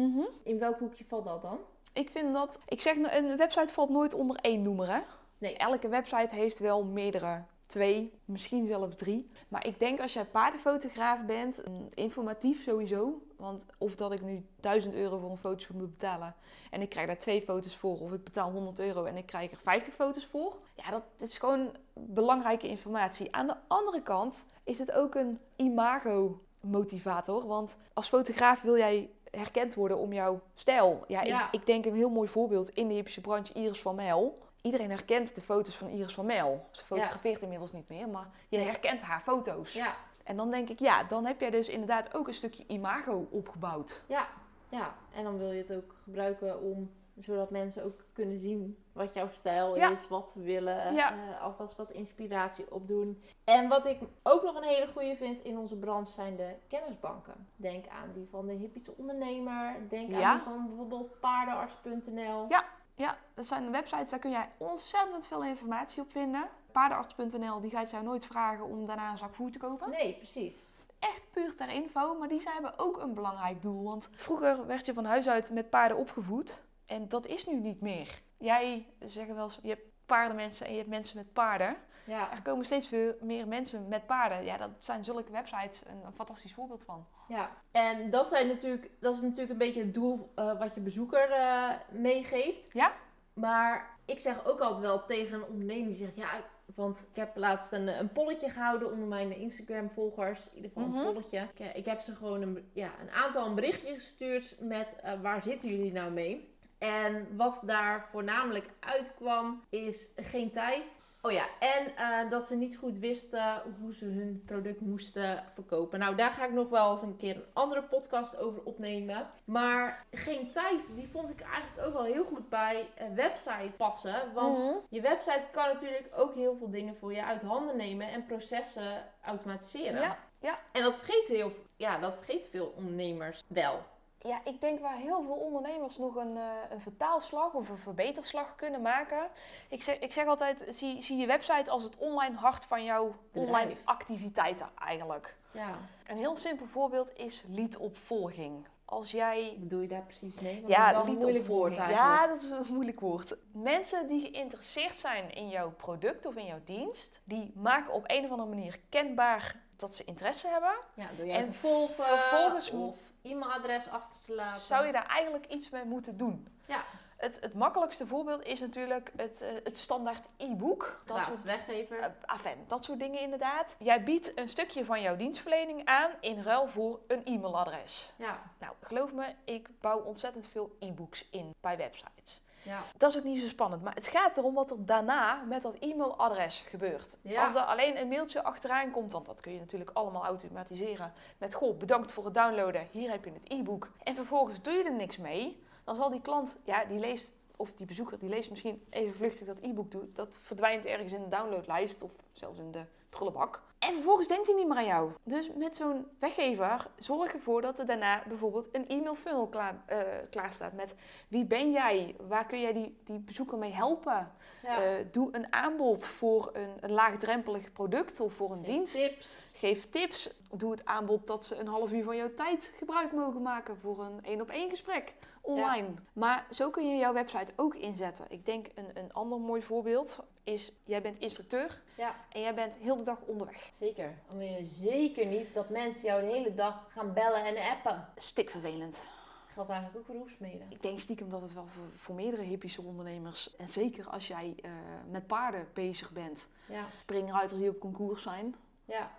[0.44, 1.60] In welk hoekje valt dat dan?
[1.94, 5.00] Ik vind dat, ik zeg, een website valt nooit onder één noemer hè.
[5.38, 5.58] Nee.
[5.58, 9.27] Elke website heeft wel meerdere, twee, misschien zelfs drie.
[9.47, 13.21] Maar ik denk als jij paardenfotograaf bent, informatief sowieso.
[13.38, 16.36] Want of dat ik nu 1000 euro voor een fotoshoot moet betalen
[16.71, 17.99] en ik krijg daar twee foto's voor.
[17.99, 20.60] Of ik betaal 100 euro en ik krijg er 50 foto's voor.
[20.75, 23.36] Ja, dat, dat is gewoon belangrijke informatie.
[23.36, 27.47] Aan de andere kant is het ook een imago motivator.
[27.47, 31.03] Want als fotograaf wil jij herkend worden om jouw stijl.
[31.08, 31.45] Ja, Ja.
[31.45, 34.47] Ik, ik denk een heel mooi voorbeeld in de hippische branche, Iris van Mel.
[34.62, 36.65] Iedereen herkent de foto's van Iris van Mel.
[36.72, 39.74] Ze fotografeert inmiddels niet meer, maar je herkent haar foto's.
[39.74, 43.28] Ja, En dan denk ik, ja, dan heb jij dus inderdaad ook een stukje imago
[43.32, 44.04] opgebouwd.
[44.08, 44.28] ja,
[44.69, 44.91] ja.
[45.15, 49.30] En dan wil je het ook gebruiken om, zodat mensen ook kunnen zien wat jouw
[49.30, 49.89] stijl Ja.
[49.89, 51.12] is, wat ze willen, Ja.
[51.13, 53.24] eh, alvast wat inspiratie opdoen.
[53.43, 57.48] En wat ik ook nog een hele goede vind in onze branche zijn de kennisbanken.
[57.56, 60.22] Denk aan die van de hippische ondernemer, denk Ja.
[60.30, 62.45] aan die van bijvoorbeeld paardenarts.nl.
[62.50, 62.63] Ja.
[62.99, 66.49] Ja, dat zijn websites, daar kun jij ontzettend veel informatie op vinden.
[66.71, 69.89] Paardenarts.nl die gaat jou nooit vragen om daarna een zak voer te kopen.
[69.89, 70.77] Nee, precies.
[70.99, 73.83] Echt puur ter info, maar die hebben ook een belangrijk doel.
[73.83, 76.62] Want vroeger werd je van huis uit met paarden opgevoed.
[76.85, 78.21] En dat is nu niet meer.
[78.38, 81.77] Jij zeggen wel eens, je hebt paardenmensen en je hebt mensen met paarden.
[82.10, 84.43] Ja, Er komen steeds veel meer mensen met paarden.
[84.43, 87.06] Ja, dat zijn zulke websites een, een fantastisch voorbeeld van.
[87.28, 87.50] ja.
[87.72, 91.32] En dat, zijn natuurlijk, dat is natuurlijk een beetje het doel eh, wat je bezoeker
[91.32, 92.72] eh, meegeeft.
[92.74, 92.91] Ja.
[93.34, 96.43] Maar ik zeg ook altijd wel tegen een ondernemer die zegt, ja, ik-
[96.76, 100.50] want ik heb laatst een, een polletje gehouden onder mijn Instagram-volgers.
[100.50, 100.98] In ieder geval Mhm.
[100.98, 101.48] een polletje.
[101.56, 105.41] Ik, ik heb ze gewoon een, ja, een aantal een berichtje gestuurd met eh, waar
[105.43, 106.58] zitten jullie nou mee?
[106.78, 112.77] En wat daar voornamelijk uitkwam is geen tijd Oh ja, en eh, dat ze niet
[112.77, 115.99] goed wisten hoe ze hun product moesten verkopen.
[115.99, 119.29] Nou, daar ga ik nog wel eens een keer een andere podcast over opnemen.
[119.45, 124.34] Maar geen tijd, die vond ik eigenlijk ook wel heel goed bij een website passen.
[124.34, 124.73] Want Mhm.
[124.89, 129.03] je website kan natuurlijk ook heel veel dingen voor je uit handen nemen en processen
[129.21, 130.01] automatiseren.
[130.01, 130.60] Ja, ja.
[130.71, 133.79] En dat vergeten, heel, ja, dat vergeten veel ondernemers wel.
[134.21, 138.55] Ja, ik denk waar heel veel ondernemers nog een, eh, een vertaalslag of een verbeterslag
[138.55, 139.27] kunnen maken.
[139.69, 143.15] Ik zeg, ik zeg altijd, zie, zie je website als het online hart van jouw
[143.32, 143.47] Bedrijf.
[143.47, 145.38] online activiteiten eigenlijk.
[145.51, 145.77] Ja.
[146.08, 148.67] Een heel simpel voorbeeld is leadopvolging.
[148.86, 150.55] Als jij bedoel je daar precies mee?
[150.55, 152.08] Want Ja, dat is een moeilijk woord eigenlijk.
[152.08, 153.36] Ja, dat is een moeilijk woord.
[153.51, 158.23] Mensen die geïnteresseerd zijn in jouw product of in jouw dienst, die maken op een
[158.25, 160.75] of andere manier kenbaar dat ze interesse hebben.
[160.93, 164.60] Ja, door jij En te volgen vervolgens of e-mailadres achter te laten.
[164.60, 166.47] Zou je daar eigenlijk iets mee moeten doen?
[166.65, 166.84] Ja.
[167.17, 171.01] Het, het makkelijkste voorbeeld is natuurlijk het, eh, het standaard e-book.
[171.05, 171.99] Dat soort weggever.
[171.99, 173.75] eh, afen, dat soort dingen inderdaad.
[173.79, 178.13] Jij biedt een stukje van jouw dienstverlening aan in ruil voor een e-mailadres.
[178.17, 182.41] ja, Nou, geloof me, ik bouw ontzettend veel e-books in bij websites.
[182.63, 182.84] Ja.
[182.98, 185.76] Dat is ook niet zo spannend, maar het gaat erom wat er daarna met dat
[185.80, 187.17] e-mailadres gebeurt.
[187.22, 187.43] Ja.
[187.43, 191.13] Als er alleen een mailtje achteraan komt, want dat kun je natuurlijk allemaal automatiseren.
[191.38, 193.89] Met goh, bedankt voor het downloaden, hier heb je het e-book.
[194.04, 197.74] En vervolgens doe je er niks mee, dan zal die klant, ja, die leest, of
[197.74, 200.15] die bezoeker, die leest misschien even vluchtig dat e-book doet.
[200.15, 203.62] Dat verdwijnt ergens in de downloadlijst of zelfs in de prullenbak.
[203.80, 205.12] En vervolgens denkt hij niet meer aan jou.
[205.24, 210.00] Dus met zo'n weggever zorg ervoor dat er daarna bijvoorbeeld een e-mail funnel klaar, eh,
[210.30, 210.95] klaar staat met
[211.28, 212.15] wie ben jij?
[212.28, 214.32] Waar kun jij die, die bezoeker mee helpen?
[214.62, 214.84] ja.
[214.84, 218.93] Eh, doe een aanbod voor een, een laagdrempelig product of voor een Geef dienst.
[218.93, 219.52] Tips.
[219.54, 220.36] Geef tips.
[220.52, 224.04] Doe het aanbod dat ze een half uur van jouw tijd gebruik mogen maken voor
[224.04, 225.15] een één op één gesprek
[225.49, 225.88] online.
[226.13, 228.25] Maar zo kun je jouw website ook inzetten.
[228.29, 232.77] Ik denk een, een ander mooi voorbeeld is, jij bent instructeur Ja, en jij bent
[232.77, 233.71] heel de dag onderweg.
[233.79, 234.19] zeker.
[234.27, 238.07] Dan wil je zeker niet dat mensen jou de hele dag gaan bellen en appen.
[238.15, 239.03] Stikvervelend.
[239.47, 240.67] Geldt eigenlijk ook voor hoefsmeden.
[240.69, 244.55] Ik denk stiekem dat het wel voor, voor meerdere hippische ondernemers, en zeker als jij
[244.62, 244.71] eh,
[245.12, 249.12] met paarden bezig bent, Ja, springruiters die op concours zijn, ja.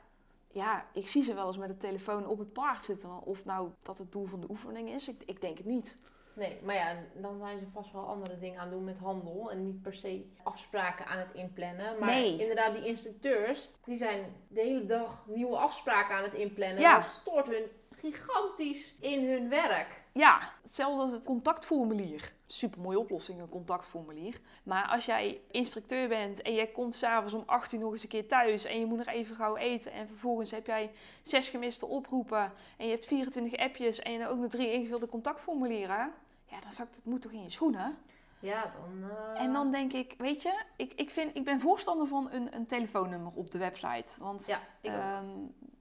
[0.52, 3.22] Ja, ik zie ze wel eens met de telefoon op het paard zitten.
[3.22, 5.96] Of nou dat het doel van de oefening is, ik, ik denk het niet.
[6.34, 9.50] Nee, maar ja, dan zijn ze vast wel andere dingen aan het doen met handel.
[9.50, 11.98] En niet per se afspraken aan het inplannen.
[11.98, 12.38] Maar Nee.
[12.38, 16.80] inderdaad, die instructeurs, die zijn de hele dag nieuwe afspraken aan het inplannen.
[16.80, 16.94] Ja.
[16.94, 17.64] Dat stoort hun
[18.00, 20.02] gigantisch in hun werk.
[20.12, 22.32] Ja, hetzelfde als het contactformulier.
[22.46, 24.40] Super mooie oplossing, een contactformulier.
[24.62, 28.08] Maar als jij instructeur bent en jij komt s'avonds om 8 uur nog eens een
[28.08, 30.90] keer thuis en je moet nog even gauw eten en vervolgens heb jij
[31.22, 36.12] zes gemiste oproepen en je hebt 24 appjes en je ook nog drie ingevulde contactformulieren.
[36.44, 37.94] Ja, dan zakt het moet toch in je schoenen.
[38.40, 39.10] Ja, dan...
[39.34, 42.54] eh, En dan denk ik, weet je, ik, ik, vind, ik ben voorstander van een,
[42.54, 44.12] een telefoonnummer op de website.
[44.18, 44.96] Want Ja, ik ook.
[44.96, 45.26] Ehm,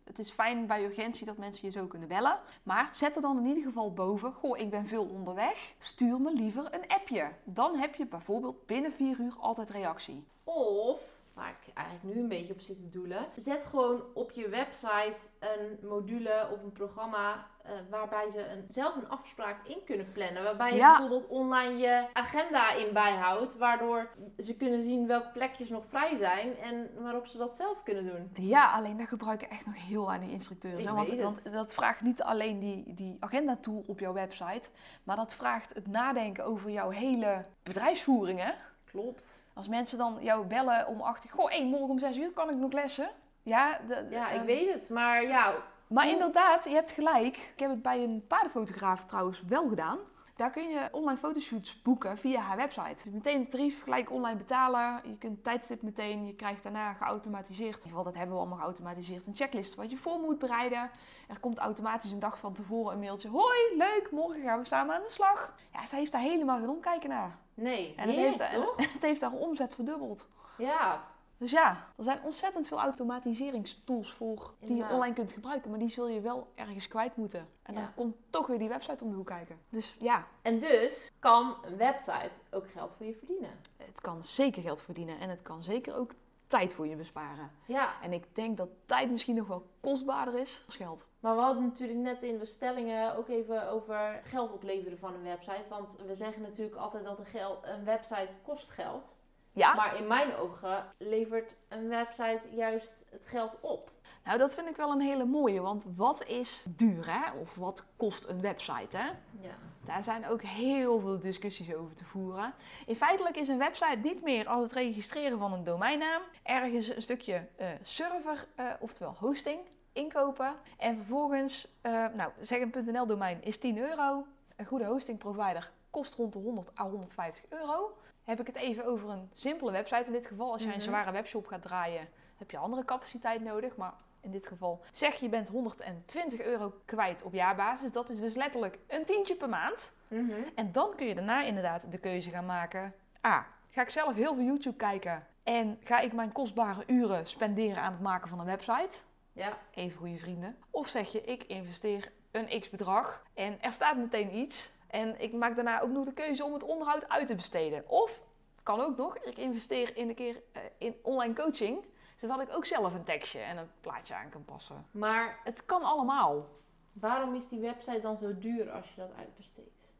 [0.10, 2.39] het is fijn bij urgentie dat mensen je zo kunnen bellen.
[2.63, 5.74] Maar zet er dan in ieder geval boven: Goh, ik ben veel onderweg.
[5.78, 7.32] Stuur me liever een appje.
[7.43, 10.24] Dan heb je bijvoorbeeld binnen 4 uur altijd reactie.
[10.43, 14.49] Of, waar ik eigenlijk nu een beetje op zit te doelen, zet gewoon op je
[14.49, 20.12] website een module of een programma eh, waarbij ze een, zelf een afspraak in kunnen
[20.13, 20.43] plannen.
[20.43, 20.97] Waarbij je Ja.
[20.97, 26.58] bijvoorbeeld online je agenda in bijhoudt, waardoor ze kunnen zien welke plekjes nog vrij zijn
[26.58, 28.32] en waarop ze dat zelf kunnen doen.
[28.34, 30.84] Ja, alleen daar gebruiken echt nog heel weinig instructeurs.
[30.86, 34.69] Hè, want, want dat vraagt niet alleen die, die agenda-tool op jouw website,
[35.04, 38.39] maar dat vraagt het nadenken over jouw hele bedrijfsvoering.
[38.39, 38.52] Hè?
[38.91, 39.45] Klopt.
[39.54, 42.49] Als mensen dan jou bellen om 8 uur, goh, hey, morgen om 6 uur kan
[42.49, 43.10] ik nog lessen.
[43.43, 44.89] Ja, de, Ja, ik ehm, weet het.
[44.89, 45.54] Maar ja,
[45.88, 47.38] Maar Hoe- inderdaad, je hebt gelijk.
[47.38, 49.97] Ik heb het bij een paardenfotograaf trouwens wel gedaan.
[50.36, 53.10] Daar kun je online fotoshoots boeken via haar website.
[53.10, 54.99] Meteen het tarief, gelijk online betalen.
[55.04, 56.25] Je kunt tijdstip meteen.
[56.25, 57.67] Je krijgt daarna geautomatiseerd.
[57.69, 59.28] In ieder geval, dat hebben we allemaal geautomatiseerd.
[59.28, 60.89] Een checklist wat je voor moet bereiden.
[61.28, 63.30] Er komt automatisch een dag van tevoren een mailtje.
[63.30, 65.56] Hoi, leuk, morgen gaan we samen aan de slag.
[65.73, 67.38] Ja, zij heeft daar helemaal geen omkijken naar.
[67.62, 67.93] Nee.
[67.98, 68.78] En het heeft, toch?
[68.93, 70.28] het heeft haar omzet verdubbeld.
[70.58, 75.80] Ja, Dus ja, er zijn ontzettend veel automatiseringstools voor die je online kunt gebruiken, maar
[75.80, 77.48] die zul je wel ergens kwijt moeten.
[77.63, 79.60] En dan komt toch weer die website om de hoek kijken.
[79.69, 83.50] Dus ja, en dus kan een website ook geld voor je verdienen.
[83.78, 86.12] het kan zeker geld verdienen en het kan zeker ook
[86.48, 87.52] tijd voor je besparen.
[87.65, 91.06] Ja, En ik denk dat tijd misschien nog wel kostbaarder is als geld.
[91.19, 95.13] Maar we hadden natuurlijk net in de stellingen ook even over het geld opleveren van
[95.13, 95.65] een website.
[95.69, 99.17] Want we zeggen natuurlijk altijd dat een, gel- een website kost geld.
[99.51, 103.91] Ja, Maar in mijn ogen levert een website juist het geld op.
[104.23, 107.32] Nou, dat vind ik wel een hele mooie, want wat is duur, hè?
[107.39, 109.08] Of wat kost een website, hè?
[109.39, 109.55] Ja.
[109.86, 112.53] Daar zijn ook heel veel discussies over te voeren.
[112.86, 117.01] In feitelijk is een website niet meer als het registreren van een domeinnaam, ergens een
[117.01, 119.60] stukje eh, server, eh, oftewel hosting,
[119.99, 120.55] inkopen.
[120.77, 124.25] En vervolgens, eh, nou, zeg een .nl domein is 10 euro.
[124.55, 127.97] Een goede hosting provider kost rond de 100 à 150 euro.
[128.23, 130.51] Heb ik het even over een simpele website in dit geval.
[130.51, 130.88] Als jij een Mhm.
[130.88, 132.07] zware webshop gaat draaien,
[132.38, 133.75] heb je andere capaciteit nodig.
[133.75, 137.91] Maar in dit geval zeg je bent 120 euro kwijt op jaarbasis.
[137.91, 139.93] Dat is dus letterlijk een tientje per maand.
[140.07, 140.31] Mhm.
[140.55, 142.93] En dan kun je daarna inderdaad de keuze gaan maken.
[143.27, 147.81] A, ga ik zelf heel veel YouTube kijken en ga ik mijn kostbare uren spenderen
[147.83, 148.97] aan het maken van een website?
[149.39, 149.58] Ja.
[149.71, 150.58] Even goede vrienden.
[150.69, 154.71] Of zeg je, ik investeer een x bedrag en er staat meteen iets.
[154.88, 157.89] En ik maak daarna ook nog de keuze om het onderhoud uit te besteden.
[157.89, 158.21] Of,
[158.63, 161.86] kan ook nog, ik investeer in een keer eh, in online coaching.
[162.15, 164.86] Zodat ik ook zelf een tekstje en een plaatje aan kan passen.
[164.91, 166.47] Maar Het kan allemaal.
[166.93, 169.95] waarom is die website dan zo duur als je dat uitbesteedt?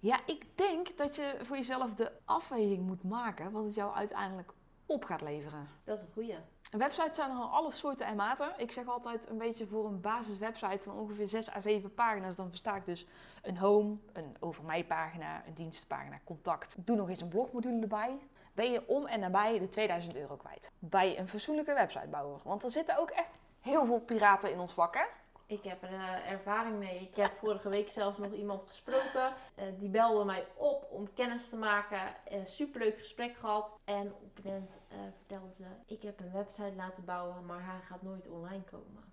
[0.00, 4.52] Ja, ik denk dat je voor jezelf de afweging moet maken wat het jou uiteindelijk
[4.86, 5.68] op gaat leveren.
[5.84, 6.36] Dat is een goeie.
[6.70, 8.52] Websites zijn er al alle soorten en maten.
[8.56, 12.36] Ik zeg altijd een beetje voor een basiswebsite van ongeveer 6 à 7 pagina's.
[12.36, 13.06] Dan versta ik dus
[13.42, 16.76] een home, een over mij pagina, een dienstpagina, contact.
[16.78, 18.18] Doe nog eens een blogmodule erbij.
[18.52, 20.72] Ben je om en nabij de 2000 euro kwijt.
[20.78, 22.40] Bij een fatsoenlijke websitebouwer.
[22.44, 25.04] Want er zitten ook echt heel veel piraten in ons vak, hè?
[25.46, 27.00] Ik heb er eh, ervaring mee.
[27.00, 29.34] Ik heb vorige week zelfs nog iemand gesproken.
[29.54, 32.16] Eh, die belde mij op om kennis te maken.
[32.28, 33.74] Een superleuk gesprek gehad.
[33.84, 34.80] En op een moment
[35.16, 39.12] vertelde ze: Ik heb een website laten bouwen, maar hij gaat nooit online komen.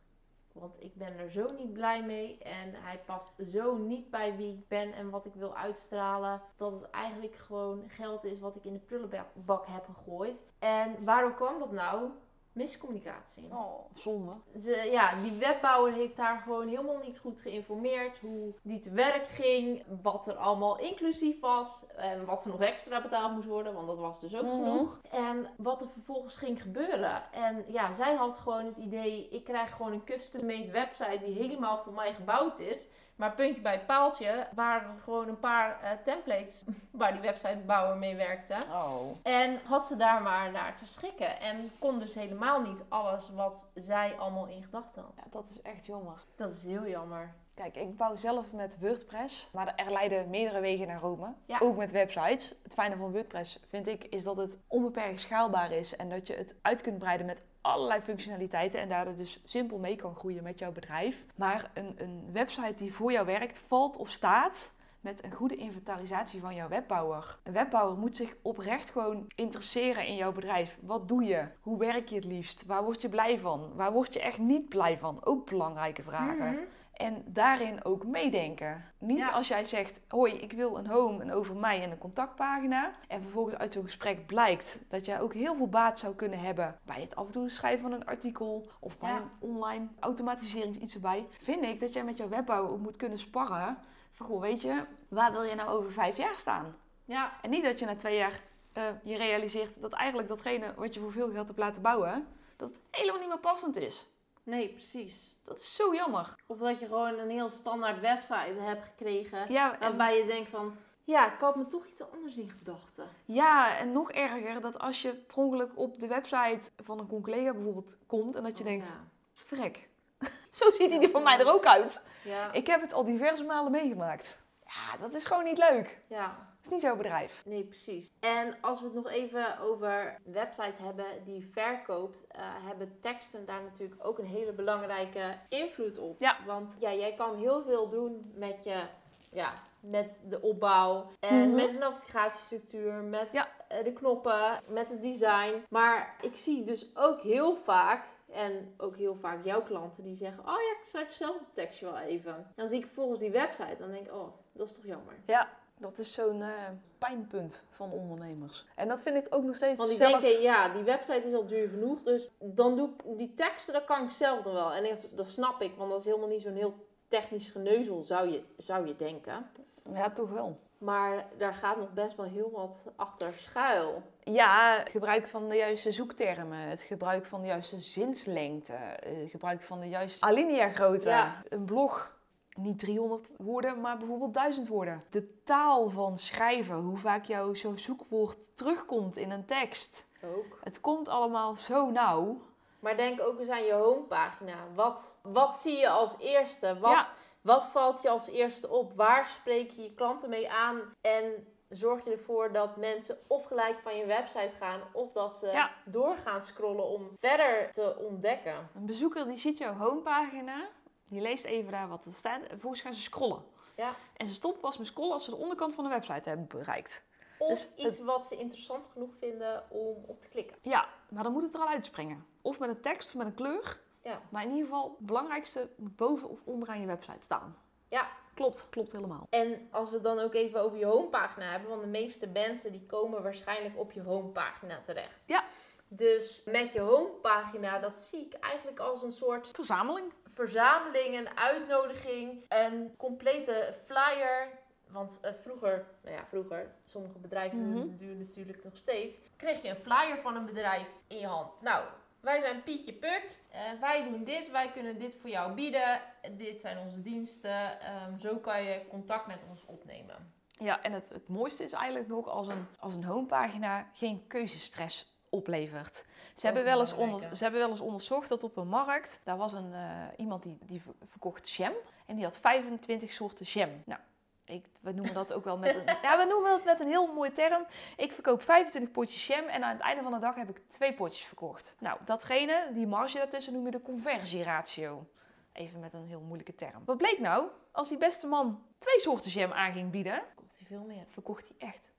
[0.51, 2.37] Want ik ben er zo niet blij mee.
[2.37, 6.41] En hij past zo niet bij wie ik ben en wat ik wil uitstralen.
[6.55, 10.43] Dat het eigenlijk gewoon geld is wat ik in de prullenbak heb gegooid.
[10.59, 12.11] En waardoor kwam dat nou?
[12.53, 13.47] Miscommunicatie.
[13.51, 14.31] Oh, zonde.
[14.61, 19.27] Ze, ja, die webbouwer heeft haar gewoon helemaal niet goed geïnformeerd hoe die te werk
[19.27, 23.87] ging, wat er allemaal inclusief was en wat er nog extra betaald moest worden, want
[23.87, 24.51] dat was dus ook Mhm.
[24.63, 24.99] genoeg.
[25.11, 27.23] En wat er vervolgens ging gebeuren.
[27.31, 31.77] En ja, zij had gewoon het idee, ik krijg gewoon een custom-made website die helemaal
[31.77, 32.87] voor mij gebouwd is.
[33.21, 38.15] Maar puntje bij paaltje waren er gewoon een paar eh, templates waar die websitebouwer mee
[38.15, 38.55] werkte.
[38.71, 39.17] Oh.
[39.23, 41.39] En had ze daar maar naar te schikken.
[41.39, 45.11] En kon dus helemaal niet alles wat zij allemaal in gedachten had.
[45.15, 46.23] Ja, dat is echt jammer.
[46.35, 47.33] Dat is heel jammer.
[47.53, 51.33] Kijk, ik bouw zelf met WordPress, maar er leiden meerdere wegen naar Rome.
[51.45, 51.57] Ja.
[51.59, 52.55] Ook met websites.
[52.63, 56.33] Het fijne van WordPress vind ik is dat het onbeperkt schaalbaar is en dat je
[56.33, 60.59] het uit kunt breiden met allerlei functionaliteiten en daardoor dus simpel mee kan groeien met
[60.59, 61.25] jouw bedrijf.
[61.35, 66.41] Maar een, een website die voor jou werkt, valt of staat met een goede inventarisatie
[66.41, 67.37] van jouw webbouwer.
[67.43, 70.79] Een webbouwer moet zich oprecht gewoon interesseren in jouw bedrijf.
[70.81, 71.47] Wat doe je?
[71.61, 72.65] Hoe werk je het liefst?
[72.65, 73.71] Waar word je blij van?
[73.75, 75.25] Waar word je echt niet blij van?
[75.25, 76.53] Ook belangrijke vragen.
[76.53, 76.63] Mhm.
[77.01, 78.83] En daarin ook meedenken.
[78.99, 79.29] Niet Ja.
[79.29, 82.91] als jij zegt: Hoi, ik wil een home, een over mij en een contactpagina.
[83.07, 86.79] En vervolgens uit zo'n gesprek blijkt dat jij ook heel veel baat zou kunnen hebben
[86.85, 89.15] bij het af en toe schrijven van een artikel of bij Ja.
[89.17, 91.27] een online automatisering iets erbij.
[91.29, 93.77] Vind ik dat jij met jouw webbouwer ook moet kunnen sparren.
[94.11, 96.75] Van goh, weet je, waar wil je nou over vijf jaar staan?
[97.05, 98.39] Ja, En niet dat je na twee jaar
[98.73, 102.69] eh, je realiseert dat eigenlijk datgene wat je voor veel geld hebt laten bouwen, dat
[102.69, 104.07] het helemaal niet meer passend is.
[104.43, 105.33] Nee, precies.
[105.43, 106.35] Dat is zo jammer.
[106.45, 109.51] Of dat je gewoon een heel standaard website hebt gekregen.
[109.51, 113.07] Ja, en- Waarbij je denkt van, ja, ik had me toch iets anders in gedachten.
[113.25, 117.53] Ja, en nog erger dat als je per ongeluk op de website van een collega
[117.53, 119.03] bijvoorbeeld komt en dat je Oh, denkt, ja.
[119.33, 119.89] verrek,
[120.51, 122.05] zo ziet hij er van mij er ook uit.
[122.23, 124.39] Ja, Ik heb het al diverse malen meegemaakt.
[124.65, 125.99] Ja, dat is gewoon niet leuk.
[126.07, 126.49] ja.
[126.61, 127.41] Dat is niet jouw bedrijf.
[127.45, 128.11] Nee, precies.
[128.19, 133.45] En als we het nog even over een website hebben die verkoopt, eh, hebben teksten
[133.45, 136.19] daar natuurlijk ook een hele belangrijke invloed op.
[136.19, 136.37] Ja.
[136.45, 138.83] Want ja, jij kan heel veel doen met je,
[139.31, 141.55] ja, met de opbouw en Mhm.
[141.55, 143.47] met de navigatiestructuur, met Ja.
[143.67, 145.63] eh, de knoppen, met het design.
[145.69, 150.39] Maar ik zie dus ook heel vaak en ook heel vaak jouw klanten die zeggen:
[150.43, 152.35] Oh ja, ik schrijf zelf het tekstje wel even.
[152.35, 153.75] En dan zie ik vervolgens die website.
[153.79, 155.13] Dan denk ik: Oh, dat is toch jammer.
[155.25, 155.49] Ja,
[155.81, 156.49] dat is zo'n eh,
[156.97, 158.65] pijnpunt van ondernemers.
[158.75, 160.21] En dat vind ik ook nog steeds Want die zelf...
[160.21, 162.03] denken, ja, die website is al duur genoeg.
[162.03, 164.73] Dus dan doe ik die teksten, dat kan ik zelf dan wel.
[164.73, 166.75] En dat, dat snap ik, want dat is helemaal niet zo'n heel
[167.07, 169.49] technisch geneuzel, zou je, zou je denken.
[169.93, 170.59] Ja, toch wel.
[170.77, 174.01] Maar daar gaat nog best wel heel wat achter schuil.
[174.23, 179.61] Ja, het gebruik van de juiste zoektermen, het gebruik van de juiste zinslengte, het gebruik
[179.61, 181.09] van de juiste alinea-grootte.
[181.09, 181.43] Ja.
[181.49, 182.17] Een blog,
[182.57, 185.03] niet 300 woorden, maar bijvoorbeeld 1000 woorden.
[185.09, 190.07] De taal van schrijven, hoe vaak jouw zo'n zoekwoord terugkomt in een tekst.
[190.23, 190.59] Ook.
[190.63, 192.41] Het komt allemaal zo nauw
[192.79, 194.55] Maar denk ook eens aan je homepagina.
[194.75, 196.79] Wat, wat zie je als eerste?
[196.79, 197.09] Wat, Ja.
[197.41, 198.93] wat valt je als eerste op?
[198.95, 200.79] Waar spreek je je klanten mee aan?
[201.01, 204.79] En zorg je ervoor dat mensen of gelijk van je website gaan...
[204.93, 205.71] of dat ze Ja.
[205.85, 208.69] door gaan scrollen om verder te ontdekken.
[208.73, 210.67] Een bezoeker die ziet jouw homepagina,
[211.11, 213.43] die leest even daar wat er staat en vervolgens gaan ze scrollen.
[213.75, 213.93] Ja.
[214.17, 217.03] En ze stoppen pas met scrollen als ze de onderkant van de website hebben bereikt.
[217.37, 220.57] Of Dus iets wat ze interessant genoeg vinden om op te klikken.
[220.61, 222.25] Ja, maar dan moet het er al uitspringen.
[222.41, 223.79] Of met een tekst of met een kleur.
[224.03, 224.21] Ja.
[224.29, 227.57] Maar in ieder geval, het belangrijkste moet boven of onderaan je website staan.
[227.87, 228.09] Ja.
[228.33, 229.27] Klopt, klopt helemaal.
[229.29, 232.71] En als we het dan ook even over je homepagina hebben, want de meeste mensen
[232.71, 235.23] die komen waarschijnlijk op je homepagina terecht.
[235.27, 235.43] Ja.
[235.87, 240.13] Dus met je homepagina, dat zie ik eigenlijk als een soort Verzameling.
[240.33, 244.47] Verzameling, een uitnodiging, een complete flyer.
[244.87, 247.97] Want eh, vroeger, nou ja, vroeger, sommige bedrijven Mhm.
[247.97, 251.61] doen het natuurlijk nog steeds, kreeg je een flyer van een bedrijf in je hand.
[251.61, 251.85] Nou,
[252.19, 256.59] wij zijn Pietje Puk, eh, wij doen dit, wij kunnen dit voor jou bieden, dit
[256.61, 260.33] zijn onze diensten, Ehm, zo kan je contact met ons opnemen.
[260.47, 265.19] Ja, en het, het mooiste is eigenlijk nog als een, als een homepagina geen keuzestress
[265.31, 266.05] oplevert.
[266.35, 269.37] Ze hebben, wel eens onder, ze hebben wel eens onderzocht dat op een markt, daar
[269.37, 271.73] was een, eh, iemand die, die ver- verkocht jam.
[272.05, 273.69] En die had 25 soorten jam.
[273.85, 273.99] Nou,
[274.45, 277.13] ik, we noemen dat ook wel met een, ja, we noemen dat met een heel
[277.13, 277.65] mooie term.
[277.97, 280.93] Ik verkoop 25 potjes jam en aan het einde van de dag heb ik twee
[280.93, 281.75] potjes verkocht.
[281.79, 285.05] Nou, datgene, die marge daartussen noem je de conversieratio.
[285.53, 286.81] Even met een heel moeilijke term.
[286.85, 287.47] Wat bleek nou?
[287.71, 291.05] Als die beste man twee soorten jam aan ging bieden, Komt hij veel meer.
[291.09, 291.90] verkocht hij echt.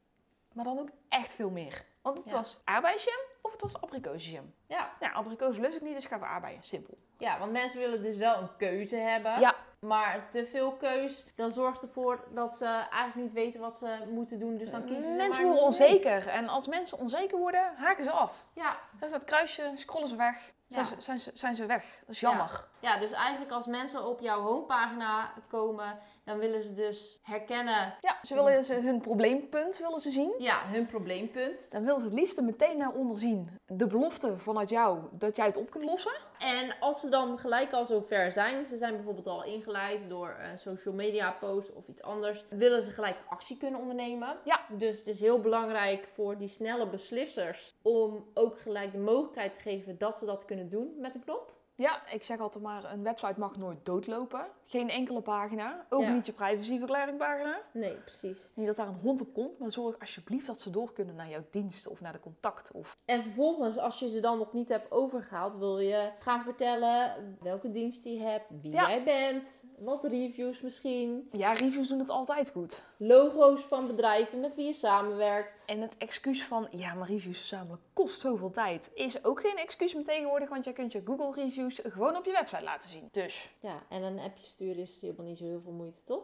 [0.52, 1.84] Maar dan ook echt veel meer.
[2.02, 2.36] Want het Ja.
[2.36, 4.52] was aardbeienjam of het was abrikozenjam.
[4.66, 4.92] Ja.
[5.00, 6.62] Nou, abrikozen lust ik niet, dus ga ik voor aardbeien.
[6.62, 6.96] Simpel.
[7.18, 9.40] ja, want mensen willen dus wel een keuze hebben.
[9.40, 9.54] Ja.
[9.80, 14.38] Maar te veel keus, dan zorgt ervoor dat ze eigenlijk niet weten wat ze moeten
[14.38, 14.56] doen.
[14.56, 15.70] Dus dan kiezen ze mensen worden niet.
[15.80, 16.28] onzeker.
[16.28, 18.46] En als mensen onzeker worden, haken ze af.
[18.54, 18.78] Ja.
[18.98, 20.52] Dan staat het kruisje, scrollen ze weg.
[20.72, 20.90] Zijn, Ja.
[20.94, 21.84] ze, zijn, ze, zijn ze weg.
[22.06, 22.64] Dat is jammer.
[22.80, 28.18] ja, dus eigenlijk als mensen op jouw homepagina komen, dan willen ze dus herkennen Ja,
[28.22, 30.34] ze willen ze hun probleempunt willen ze zien.
[30.38, 31.70] ja, hun probleempunt.
[31.70, 33.58] Dan willen ze het liefst meteen naar onderzien.
[33.66, 36.12] De belofte vanuit jou dat jij het op kunt lossen.
[36.38, 40.58] En als ze dan gelijk al zover zijn, ze zijn bijvoorbeeld al ingeleid door een
[40.58, 44.36] social media post of iets anders, willen ze gelijk actie kunnen ondernemen.
[44.44, 44.60] Ja.
[44.68, 49.60] Dus het is heel belangrijk voor die snelle beslissers om ook gelijk de mogelijkheid te
[49.60, 51.60] geven dat ze dat kunnen doen met een knop.
[51.76, 54.46] Ja, ik zeg altijd maar, een website mag nooit doodlopen.
[54.64, 55.86] Geen enkele pagina.
[55.88, 56.12] Ook Ja.
[56.12, 57.60] niet je privacyverklaringpagina.
[57.72, 58.50] Nee, precies.
[58.54, 61.28] Niet dat daar een hond op komt, maar zorg alsjeblieft dat ze door kunnen naar
[61.28, 62.70] jouw dienst of naar de contact.
[62.72, 62.96] Of...
[63.04, 67.70] En vervolgens, als je ze dan nog niet hebt overgehaald, wil je gaan vertellen welke
[67.70, 68.88] dienst je hebt, wie Ja.
[68.88, 72.82] jij bent, wat reviews misschien, Ja, reviews doen het altijd goed.
[72.96, 75.62] logo's van bedrijven met wie je samenwerkt.
[75.66, 79.94] En het excuus van, ja, maar reviews verzamelen kost zoveel tijd, is ook geen excuus
[79.94, 83.08] meer tegenwoordig, want jij kunt je Google reviews gewoon op je website laten zien.
[83.10, 86.22] Dus, Ja, en een appje sturen is helemaal niet zo heel veel moeite, toch?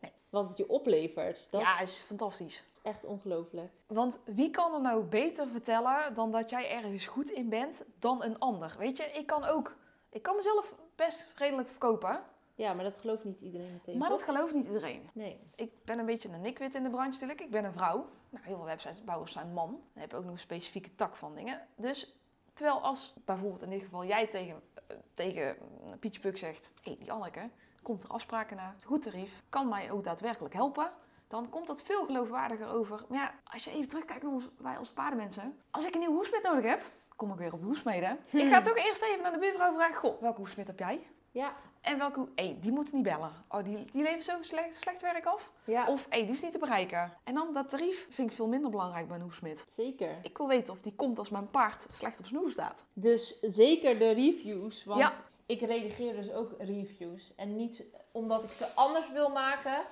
[0.00, 0.12] Nee.
[0.30, 2.64] Wat het je oplevert, dat ja, is is fantastisch.
[2.82, 3.72] echt ongelooflijk.
[3.86, 8.22] Want wie kan er nou beter vertellen dan dat jij ergens goed in bent dan
[8.22, 8.74] een ander?
[8.78, 9.76] Weet je, ik kan ook,
[10.10, 12.20] ik kan mezelf best redelijk verkopen,
[12.60, 15.08] Ja, maar dat gelooft niet iedereen meteen, maar dat gelooft niet iedereen.
[15.14, 15.40] Nee.
[15.54, 17.40] Ik ben een beetje een nikwit in de branche natuurlijk.
[17.40, 18.08] Ik ben een vrouw.
[18.30, 19.70] Nou, heel veel websitebouwers zijn man.
[19.70, 21.66] Dan heb je ook nog een specifieke tak van dingen.
[21.76, 22.20] Dus
[22.52, 25.56] terwijl als bijvoorbeeld in dit geval jij tegen, eh, tegen
[25.98, 26.72] Pietje Puk zegt...
[26.82, 27.50] Hé, die Anneke,
[27.82, 30.90] komt er afspraken na, goed tarief, kan mij ook daadwerkelijk helpen...
[31.28, 33.04] Dan komt dat veel geloofwaardiger over.
[33.08, 35.58] Maar ja, als je even terugkijkt naar ons, wij als paardenmensen.
[35.70, 36.82] Als ik een nieuwe hoesmid nodig heb,
[37.16, 38.18] kom ik weer op de hoesmeden.
[38.30, 39.94] Ik ga toch eerst even naar de buurvrouw vragen.
[39.94, 41.06] Goh, welke hoesmid heb jij?
[41.30, 41.56] Ja.
[41.80, 42.28] En welke...
[42.34, 43.32] Hé, die moeten niet bellen.
[43.48, 45.50] Oh, die, die levert zo slecht, slecht werk af.
[45.64, 47.12] Ja, Of hé, die is niet te bereiken.
[47.24, 49.64] En dan dat tarief vind ik veel minder belangrijk bij een hoefsmid.
[49.68, 50.18] zeker.
[50.22, 52.84] Ik wil weten of die komt als mijn paard slecht op hoef staat.
[52.92, 55.12] Dus zeker de reviews, want Ja.
[55.46, 57.32] ik redigeer dus ook reviews.
[57.36, 59.82] En niet omdat ik ze anders wil maken,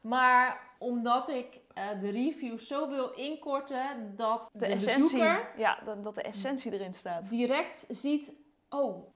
[0.00, 5.02] maar omdat ik eh, de reviews zo wil inkorten dat de, De, essentie.
[5.02, 7.28] bezoeker Ja, dat, dat de essentie erin staat.
[7.30, 8.32] direct ziet,
[8.70, 9.06] oh,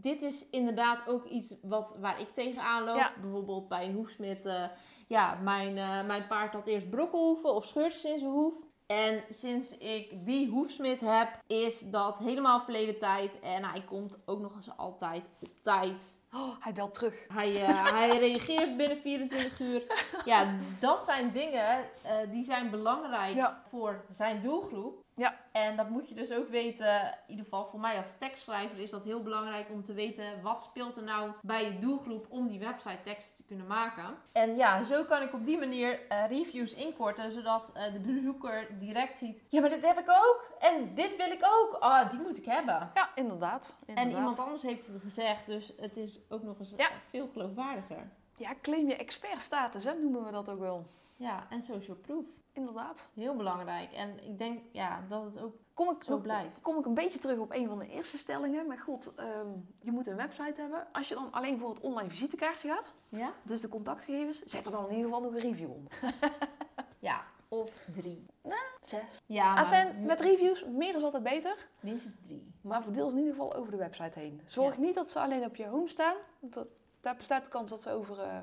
[0.00, 2.96] dit is inderdaad ook iets wat, waar ik tegenaan loop.
[2.96, 3.12] Ja.
[3.20, 4.64] Bijvoorbeeld bij een hoefsmid, eh,
[5.06, 8.54] ja, mijn, eh, mijn paard had eerst brokkelhoeven of scheurtjes in zijn hoef.
[8.86, 13.40] En sinds ik die hoefsmid heb, is dat helemaal verleden tijd.
[13.40, 16.20] En hij komt ook nog eens altijd op tijd.
[16.32, 17.24] Oh, hij belt terug.
[17.28, 19.82] Hij, eh, hij reageert binnen 24 uur.
[20.24, 21.84] Ja, dat zijn dingen
[22.30, 23.62] die zijn belangrijk Ja.
[23.64, 25.04] voor zijn doelgroep.
[25.16, 25.34] Ja.
[25.52, 28.90] En dat moet je dus ook weten, in ieder geval voor mij als tekstschrijver is
[28.90, 32.58] dat heel belangrijk om te weten wat speelt er nou bij je doelgroep om die
[32.58, 34.16] website tekst te kunnen maken.
[34.32, 38.78] En ja, zo kan ik op die manier eh, reviews inkorten, zodat eh, de bezoeker
[38.78, 42.20] direct ziet, ja maar dit heb ik ook en dit wil ik ook, ah die
[42.20, 42.90] moet ik hebben.
[42.94, 43.76] Ja, inderdaad.
[43.86, 44.04] inderdaad.
[44.12, 46.88] En iemand anders heeft het gezegd, dus het is ook nog eens Ja.
[46.90, 48.10] eh, veel geloofwaardiger.
[48.36, 50.86] Ja, claim je expertstatus, hè, noemen we dat ook wel.
[51.16, 52.26] Ja, en social proof.
[52.56, 53.08] Inderdaad.
[53.14, 53.92] Heel belangrijk.
[53.92, 56.62] En ik denk ja, dat het ook Kom ik, zo nog- blijft.
[56.62, 58.66] kom ik een beetje terug op een van de eerste stellingen.
[58.66, 59.46] Maar goed, ehm,
[59.80, 60.86] je moet een website hebben.
[60.92, 63.32] Als je dan alleen voor het online visitekaartje gaat, Ja?
[63.42, 65.92] dus de contactgegevens, zet er dan in ieder geval nog een review onder.
[66.98, 68.26] Ja, of drie.
[68.80, 69.22] Zes.
[69.26, 71.68] Ja, maar met reviews, meer is altijd beter.
[71.80, 72.52] minstens drie.
[72.60, 74.40] Maar verdeel ze in ieder geval over de website heen.
[74.44, 74.80] Zorg Ja.
[74.80, 76.16] niet dat ze alleen op je home staan.
[76.40, 76.66] Want dat,
[77.00, 78.38] daar bestaat de kans dat ze over, eh,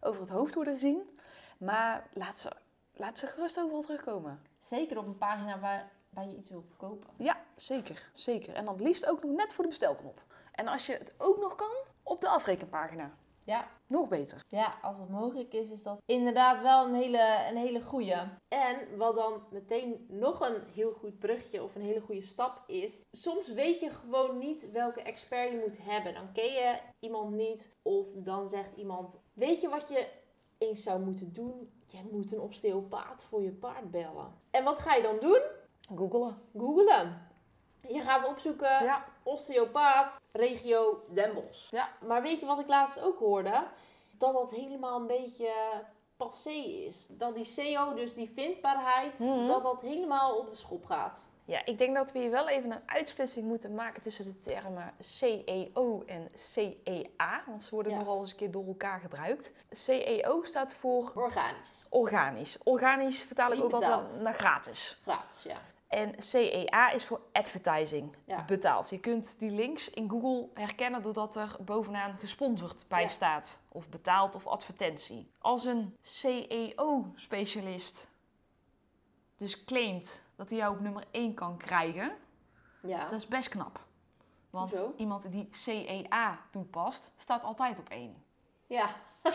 [0.00, 1.18] over het hoofd worden gezien.
[1.58, 2.52] Maar laat ze,
[2.96, 4.40] laat ze gerust overal terugkomen.
[4.58, 7.10] Zeker op een pagina waar, waar je iets wil verkopen.
[7.16, 8.10] Ja, zeker.
[8.12, 8.54] Zeker.
[8.54, 10.22] En dan liefst ook nog net voor de bestelknop.
[10.52, 13.14] En als je het ook nog kan, op de afrekenpagina.
[13.44, 14.44] Ja, Nog beter.
[14.48, 18.14] ja, als het mogelijk is, is dat inderdaad wel een hele, een hele goeie.
[18.48, 23.00] En wat dan meteen nog een heel goed brugje of een hele goede stap is.
[23.12, 26.14] Soms weet je gewoon niet welke expert je moet hebben.
[26.14, 29.20] Dan ken je iemand niet of dan zegt iemand...
[29.32, 30.08] Weet je wat je
[30.58, 31.75] eens zou moeten doen?
[31.86, 34.34] Je moet een osteopaat voor je paard bellen.
[34.50, 35.40] En wat ga je dan doen?
[35.96, 36.38] Googelen.
[36.58, 37.28] Googelen.
[37.88, 39.04] Je gaat opzoeken Ja.
[39.22, 41.70] osteopaat, regio Den Bosch.
[41.70, 41.88] Ja.
[42.06, 43.66] Maar weet je wat ik laatst ook hoorde?
[44.18, 45.50] Dat dat helemaal een beetje
[46.16, 46.50] passé
[46.86, 47.06] is.
[47.10, 49.46] Dat die SEO, dus die vindbaarheid, Mhm.
[49.46, 51.30] dat dat helemaal op de schop gaat.
[51.44, 54.94] Ja, ik denk dat we hier wel even een uitsplitsing moeten maken tussen de termen
[54.98, 57.42] CEO en CEA.
[57.46, 57.98] Want ze worden Ja.
[57.98, 59.52] nogal eens een keer door elkaar gebruikt.
[59.70, 61.86] CEO staat voor Organisch.
[61.90, 62.58] organisch.
[62.64, 64.98] Organisch vertaal ik ook altijd naar gratis.
[65.02, 65.58] Gratis, ja.
[65.96, 68.44] En CEA is voor advertising, Ja.
[68.44, 68.90] betaald.
[68.90, 73.08] Je kunt die links in Google herkennen doordat er bovenaan gesponsord bij Ja.
[73.08, 73.60] staat.
[73.68, 75.30] Of betaald of advertentie.
[75.38, 78.08] Als een CEO-specialist
[79.36, 82.16] dus claimt dat hij jou op nummer 1 kan krijgen,
[82.82, 82.98] Ja.
[83.08, 83.80] dat is best knap.
[84.50, 88.22] Want iemand die CEA toepast, staat altijd op 1.
[88.66, 88.88] Ja.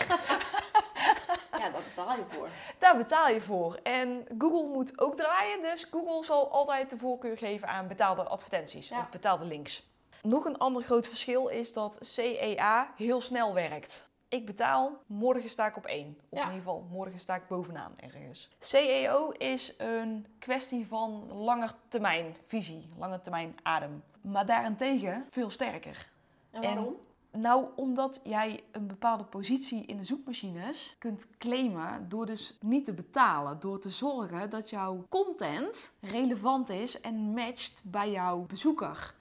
[1.62, 2.47] ja, daar betaal je voor.
[2.80, 3.76] Daar betaal je voor.
[3.84, 8.89] En Google moet ook draaien, dus Google zal altijd de voorkeur geven aan betaalde advertenties
[8.89, 8.99] Ja.
[8.99, 9.89] of betaalde links.
[10.22, 14.09] Nog een ander groot verschil is dat CEA heel snel werkt.
[14.28, 16.18] Ik betaal, morgen sta ik op 1.
[16.30, 16.45] Of Ja.
[16.45, 18.49] in ieder geval, morgen sta ik bovenaan ergens.
[18.59, 24.03] CEO is een kwestie van langetermijn visie, langetermijn adem.
[24.22, 26.09] Maar daarentegen veel sterker.
[26.51, 26.95] En En- waarom?
[27.38, 32.94] Nou, omdat jij een bepaalde positie in de zoekmachines kunt claimen door dus niet te
[32.94, 33.60] betalen.
[33.60, 39.14] Door te zorgen dat jouw content relevant is en matcht bij jouw bezoeker.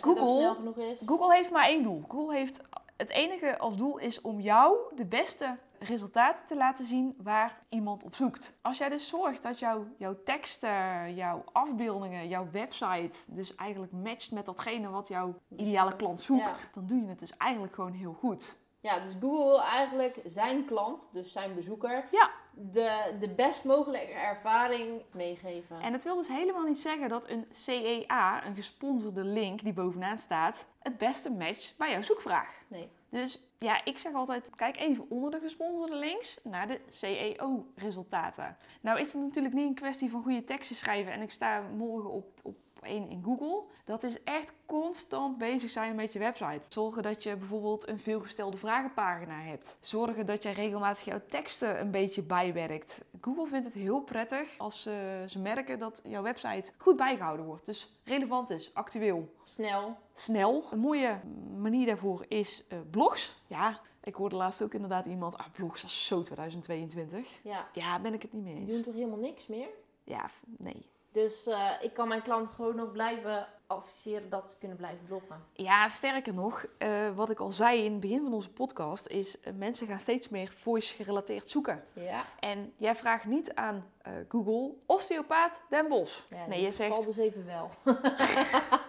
[0.00, 0.96] Google-.
[1.06, 2.04] Google heeft maar één doel.
[2.08, 2.60] Google heeft
[2.96, 8.04] het enige als doel is om jou de beste resultaten te laten zien waar iemand
[8.04, 8.58] op zoekt.
[8.62, 14.30] Als jij dus zorgt dat jouw, jouw teksten, jouw afbeeldingen, jouw website dus eigenlijk matcht
[14.30, 18.12] met datgene wat jouw ideale klant zoekt, dan doe je het dus eigenlijk gewoon heel
[18.12, 18.58] goed.
[18.82, 22.30] Ja, dus Google wil eigenlijk zijn klant, dus zijn bezoeker, Ja.
[22.52, 25.80] de, de best mogelijke ervaring meegeven.
[25.80, 30.18] En het wil dus helemaal niet zeggen dat een CEA, een gesponsorde link die bovenaan
[30.18, 32.62] staat, het beste matcht bij jouw zoekvraag.
[32.68, 32.90] Nee.
[33.10, 38.56] Dus ja, ik zeg altijd, kijk even onder de gesponsorde links naar de CEO-resultaten.
[38.80, 42.10] Nou is het natuurlijk niet een kwestie van goede teksten schrijven en ik sta morgen
[42.10, 43.62] op, op één in Google.
[43.84, 46.60] Dat is echt constant bezig zijn met je website.
[46.68, 49.78] Zorgen dat je bijvoorbeeld een veelgestelde vragenpagina hebt.
[49.80, 53.04] Zorgen dat je regelmatig jouw teksten een beetje bijwerkt.
[53.20, 57.66] Google vindt het heel prettig als ze, ze merken dat jouw website goed bijgehouden wordt.
[57.66, 59.96] Dus relevant is, actueel Snel.
[60.12, 60.64] snel.
[60.70, 61.20] Een mooie
[61.58, 63.36] manier daarvoor is eh, blogs.
[63.46, 67.40] Ja, ik hoorde laatst ook inderdaad iemand, ah, blogs, dat is zo 2022.
[67.42, 68.74] Ja, Ja, ben ik het niet mee die eens.
[68.74, 69.68] doen toch helemaal niks meer?
[70.04, 70.86] Ja, nee.
[71.12, 75.44] Dus eh, ik kan mijn klanten gewoon nog blijven adviseren dat ze kunnen blijven bloggen.
[75.52, 79.36] Ja, sterker nog, eh, wat ik al zei in het begin van onze podcast, is
[79.44, 81.84] uh, mensen gaan steeds meer voice gerelateerd zoeken.
[81.92, 82.24] Ja.
[82.40, 83.90] En jij vraagt niet aan
[84.28, 87.06] Google osteopaat Den ja nee, je zegt...
[87.06, 87.70] Dus even wel.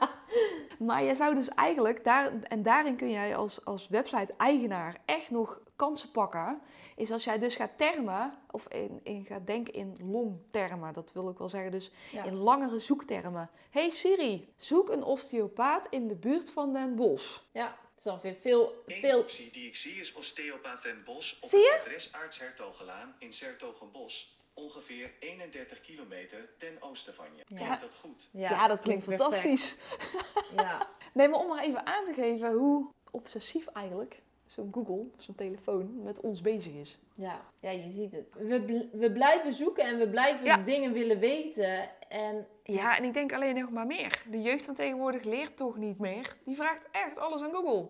[0.85, 5.59] Maar je zou dus eigenlijk, daar, en daarin kun jij als, als website-eigenaar echt nog
[5.75, 6.61] kansen pakken.
[6.95, 10.93] Is als jij dus gaat termen, of in, in gaat denken in long-termen.
[10.93, 12.23] Dat wil ik wel zeggen, dus Ja.
[12.23, 13.49] in langere zoektermen.
[13.69, 17.39] Hey Siri, zoek een osteopaat in de buurt van Den Bosch.
[17.51, 21.39] ja, het is alweer veel, Eén veel optie die ik zie is osteopaat Den Bos
[21.41, 24.39] op het adres Arts Hertogenlaan in Sertogenbos.
[24.61, 27.43] Ongeveer 31 kilometer ten oosten van je.
[27.47, 27.55] Ja.
[27.55, 28.29] Klinkt dat goed?
[28.31, 29.23] Ja, dat klinkt perfect.
[29.23, 29.77] fantastisch.
[30.55, 30.87] Ja.
[31.13, 36.03] Nee, maar om maar even aan te geven hoe obsessief eigenlijk zo'n Google, zo'n telefoon,
[36.03, 36.99] met ons bezig is.
[37.15, 38.25] Ja, ja, je ziet het.
[38.37, 40.57] We, bl- we blijven zoeken en we blijven Ja.
[40.57, 41.89] dingen willen weten.
[42.09, 44.23] En Ja, en ik denk alleen nog maar meer.
[44.29, 46.35] De jeugd van tegenwoordig leert toch niet meer.
[46.45, 47.89] Die vraagt echt alles aan Google.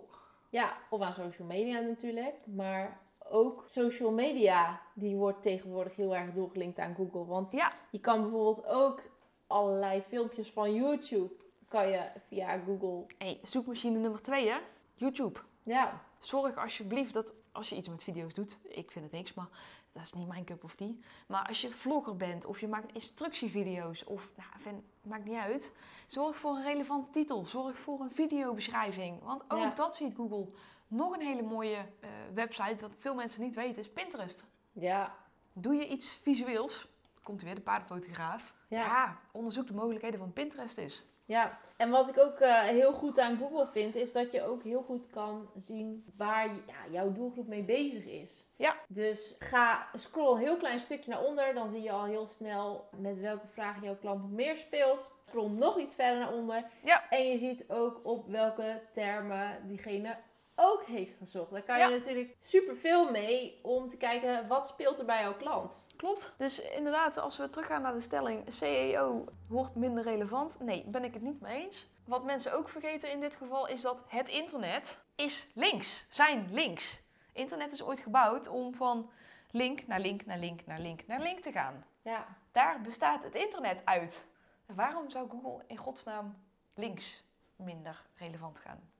[0.50, 2.36] ja, of aan social media natuurlijk.
[2.46, 3.00] Maar
[3.32, 7.26] ook social media, die wordt tegenwoordig heel erg doorgelinkt aan Google.
[7.26, 7.72] Want Ja.
[7.92, 9.02] je kan bijvoorbeeld ook
[9.48, 11.34] allerlei filmpjes van YouTube,
[11.68, 13.06] kan je via Google...
[13.18, 14.58] Hey, zoekmachine nummer twee, hè?
[14.96, 15.40] YouTube.
[15.64, 19.48] Ja, Zorg alsjeblieft dat als je iets met video's doet, ik vind het niks, maar
[19.92, 20.92] dat is niet mijn cup of tea.
[21.28, 25.74] Maar als je vlogger bent of je maakt instructievideo's of, nou, vind, maakt niet uit.
[26.08, 27.46] Zorg voor een relevante titel.
[27.46, 29.24] Zorg voor een videobeschrijving.
[29.24, 29.70] Want ook Ja.
[29.76, 30.48] dat ziet Google.
[30.92, 34.46] Nog een hele mooie eh, website, wat veel mensen niet weten, is Pinterest.
[34.72, 35.16] ja,
[35.54, 36.88] Doe je iets visueels,
[37.24, 38.56] komt er weer de paardenfotograaf.
[38.68, 38.80] Ja.
[38.80, 39.20] Ja.
[39.32, 41.06] onderzoek de mogelijkheden van Pinterest is.
[41.26, 44.64] Ja, en wat ik ook eh, heel goed aan Google vind, is dat je ook
[44.64, 48.46] heel goed kan zien waar ja, jouw doelgroep mee bezig is.
[48.56, 48.76] Ja.
[48.88, 52.90] Dus ga scroll een heel klein stukje naar onder, dan zie je al heel snel
[52.98, 55.12] met welke vragen jouw klant nog meer speelt.
[55.28, 56.64] Scroll nog iets verder naar onder.
[56.84, 57.10] Ja.
[57.10, 60.18] En je ziet ook op welke termen diegene
[60.62, 61.52] ook heeft gezocht.
[61.52, 61.88] Daar kan Ja.
[61.88, 65.88] je natuurlijk superveel mee om te kijken wat speelt er bij jouw klant.
[65.96, 66.34] Klopt.
[66.38, 70.60] Dus inderdaad, als we teruggaan naar de stelling CEO wordt minder relevant.
[70.60, 71.88] Nee, ben ik het niet mee eens.
[72.06, 76.06] Wat mensen ook vergeten in dit geval is dat het internet is links.
[76.10, 77.02] Zijn links.
[77.34, 79.12] Internet is ooit gebouwd om van
[79.52, 81.86] link naar link naar link naar link naar link te gaan.
[82.02, 84.28] Ja, Daar bestaat het internet uit.
[84.66, 86.44] En waarom zou Google in godsnaam
[86.76, 87.24] links
[87.56, 88.91] minder relevant gaan?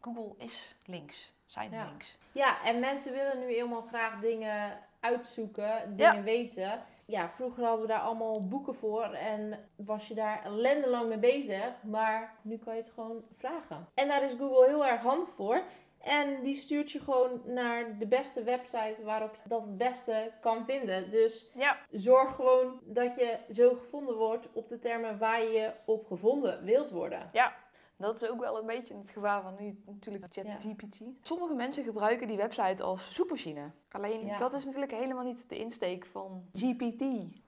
[0.00, 1.32] Google is links.
[1.46, 1.84] Zijn Ja.
[1.84, 2.18] links.
[2.32, 6.10] Ja, en mensen willen nu helemaal graag dingen uitzoeken, Ja.
[6.10, 6.82] dingen weten.
[7.04, 11.72] Ja, vroeger hadden we daar allemaal boeken voor en was je daar ellendelang mee bezig.
[11.82, 13.88] Maar nu kan je het gewoon vragen.
[13.94, 15.62] En daar is Google heel erg handig voor.
[15.98, 20.64] En die stuurt je gewoon naar de beste website waarop je dat het beste kan
[20.64, 21.10] vinden.
[21.10, 26.06] Dus Ja, zorg gewoon dat je zo gevonden wordt op de termen waar je op
[26.06, 27.28] gevonden wilt worden.
[27.98, 30.42] Dat is ook wel een beetje het gevaar van nu natuurlijk Ja.
[30.42, 30.98] ChatGPT.
[31.22, 33.70] Sommige mensen gebruiken die website als zoekmachine.
[33.90, 34.38] Alleen Ja.
[34.38, 37.02] dat is natuurlijk helemaal niet de insteek van GPT.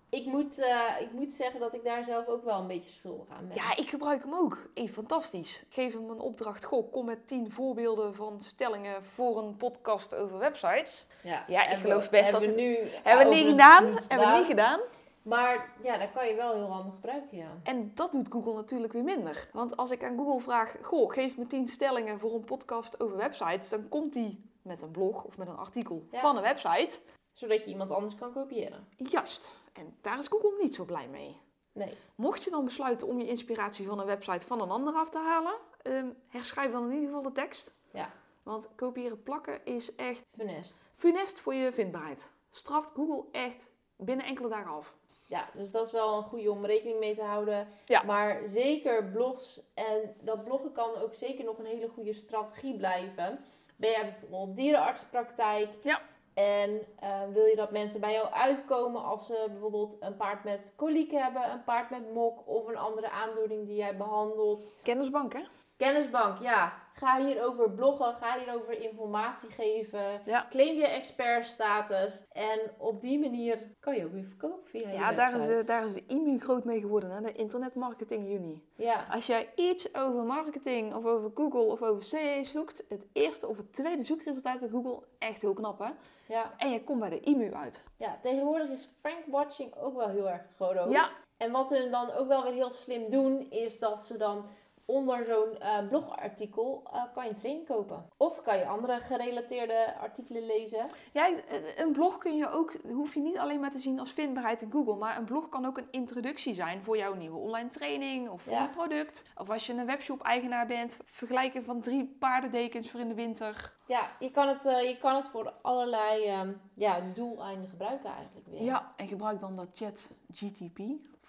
[0.09, 3.29] Ik moet, eh, ik moet zeggen dat ik daar zelf ook wel een beetje schuldig
[3.29, 3.57] aan ben.
[3.57, 4.71] Ja, ik gebruik hem ook.
[4.75, 5.61] Hey, fantastisch.
[5.63, 6.65] Ik geef hem een opdracht.
[6.65, 11.07] Goh, kom met 10 voorbeelden van stellingen voor een podcast over websites.
[11.23, 13.85] Ja, Ja, ik geloof we- best hebben dat we nu Hebben we niet gedaan.
[14.09, 14.81] Hebben we niet gedaan.
[15.23, 17.59] Maar ja, dat kan je wel heel handig gebruiken, ja.
[17.63, 19.49] En dat doet Google natuurlijk weer minder.
[19.53, 23.17] Want als ik aan Google vraag, goh, geef me 10 stellingen voor een podcast over
[23.17, 26.21] websites, dan komt die met een blog of met een artikel Ja.
[26.21, 26.99] van een website.
[27.33, 28.87] Zodat je iemand anders kan kopiëren.
[28.97, 29.57] Juist.
[29.73, 31.41] En daar is Google niet zo blij mee.
[31.73, 31.97] Nee.
[32.15, 35.19] Mocht je dan besluiten om je inspiratie van een website van een ander af te
[35.19, 37.75] halen, ehm, herschrijf dan in ieder geval de tekst.
[37.93, 38.11] Ja.
[38.43, 40.91] Want kopiëren plakken is echt Funest.
[40.97, 42.33] funest voor je vindbaarheid.
[42.51, 44.95] Straft Google echt binnen enkele dagen af.
[45.31, 47.69] Ja, dus dat is wel een goede om rekening mee te houden.
[47.85, 48.03] Ja.
[48.03, 53.45] Maar zeker blogs en dat bloggen kan ook zeker nog een hele goede strategie blijven.
[53.77, 56.01] Ben jij bijvoorbeeld dierenartsenpraktijk Ja.
[56.35, 60.73] en eh, wil je dat mensen bij jou uitkomen als ze bijvoorbeeld een paard met
[60.77, 64.73] koliek hebben, een paard met mok of een andere aandoening die jij behandelt.
[64.83, 65.43] Kennisbank, hè?
[65.85, 66.73] Kennisbank, ja.
[66.95, 70.21] Ga hierover bloggen, ga hierover informatie geven.
[70.25, 70.47] Ja.
[70.51, 72.25] Claim je expertstatus.
[72.33, 75.57] En op die manier kan je ook weer verkopen via je Ja, daar is, website.
[75.57, 77.21] de, daar is de IMU groot mee geworden, hè?
[77.21, 78.69] de Internetmarketing Unie.
[78.77, 83.47] Ja, Als jij iets over marketing of over Google of over CE zoekt, het eerste
[83.47, 85.91] of het tweede zoekresultaat in Google, echt heel knap hè.
[86.27, 86.55] ja.
[86.57, 87.85] En je komt bij de IMU uit.
[87.97, 90.91] ja, tegenwoordig is Frank Watching ook wel heel erg groot.
[90.91, 91.07] Ja.
[91.37, 94.45] En wat ze dan ook wel weer heel slim doen, is dat ze dan
[94.91, 98.07] onder zo'n eh, blogartikel eh, kan je een training kopen.
[98.17, 100.87] Of kan je andere gerelateerde artikelen lezen.
[101.13, 101.31] Ja,
[101.77, 104.71] een blog kun je ook, hoef je niet alleen maar te zien als vindbaarheid in
[104.73, 108.43] Google, maar een blog kan ook een introductie zijn voor jouw nieuwe online training of
[108.43, 108.63] voor Ja.
[108.65, 109.25] een product.
[109.37, 113.73] Of als je een webshop-eigenaar bent, vergelijken van drie paardendekens voor in de winter.
[113.87, 118.47] Ja, je kan het, eh, je kan het voor allerlei ehm, ja, doeleinden gebruiken eigenlijk
[118.47, 118.63] weer.
[118.63, 120.79] Ja, en gebruik dan dat chat GTP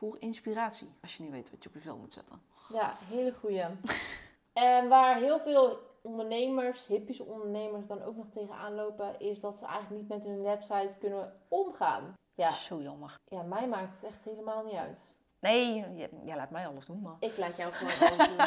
[0.02, 2.42] voor inspiratie, als je niet weet wat je op je vel moet zetten.
[2.70, 3.66] Ja, hele goeie.
[4.54, 9.66] en waar heel veel ondernemers, hippische ondernemers, dan ook nog tegenaan lopen, is dat ze
[9.66, 12.14] eigenlijk niet met hun website kunnen omgaan.
[12.34, 13.18] Ja, Zo jammer.
[13.26, 15.14] ja mij maakt het echt helemaal niet uit.
[15.42, 17.16] Nee, jij, jij laat mij alles doen, maar...
[17.20, 18.38] Ik laat jou gewoon alles doen.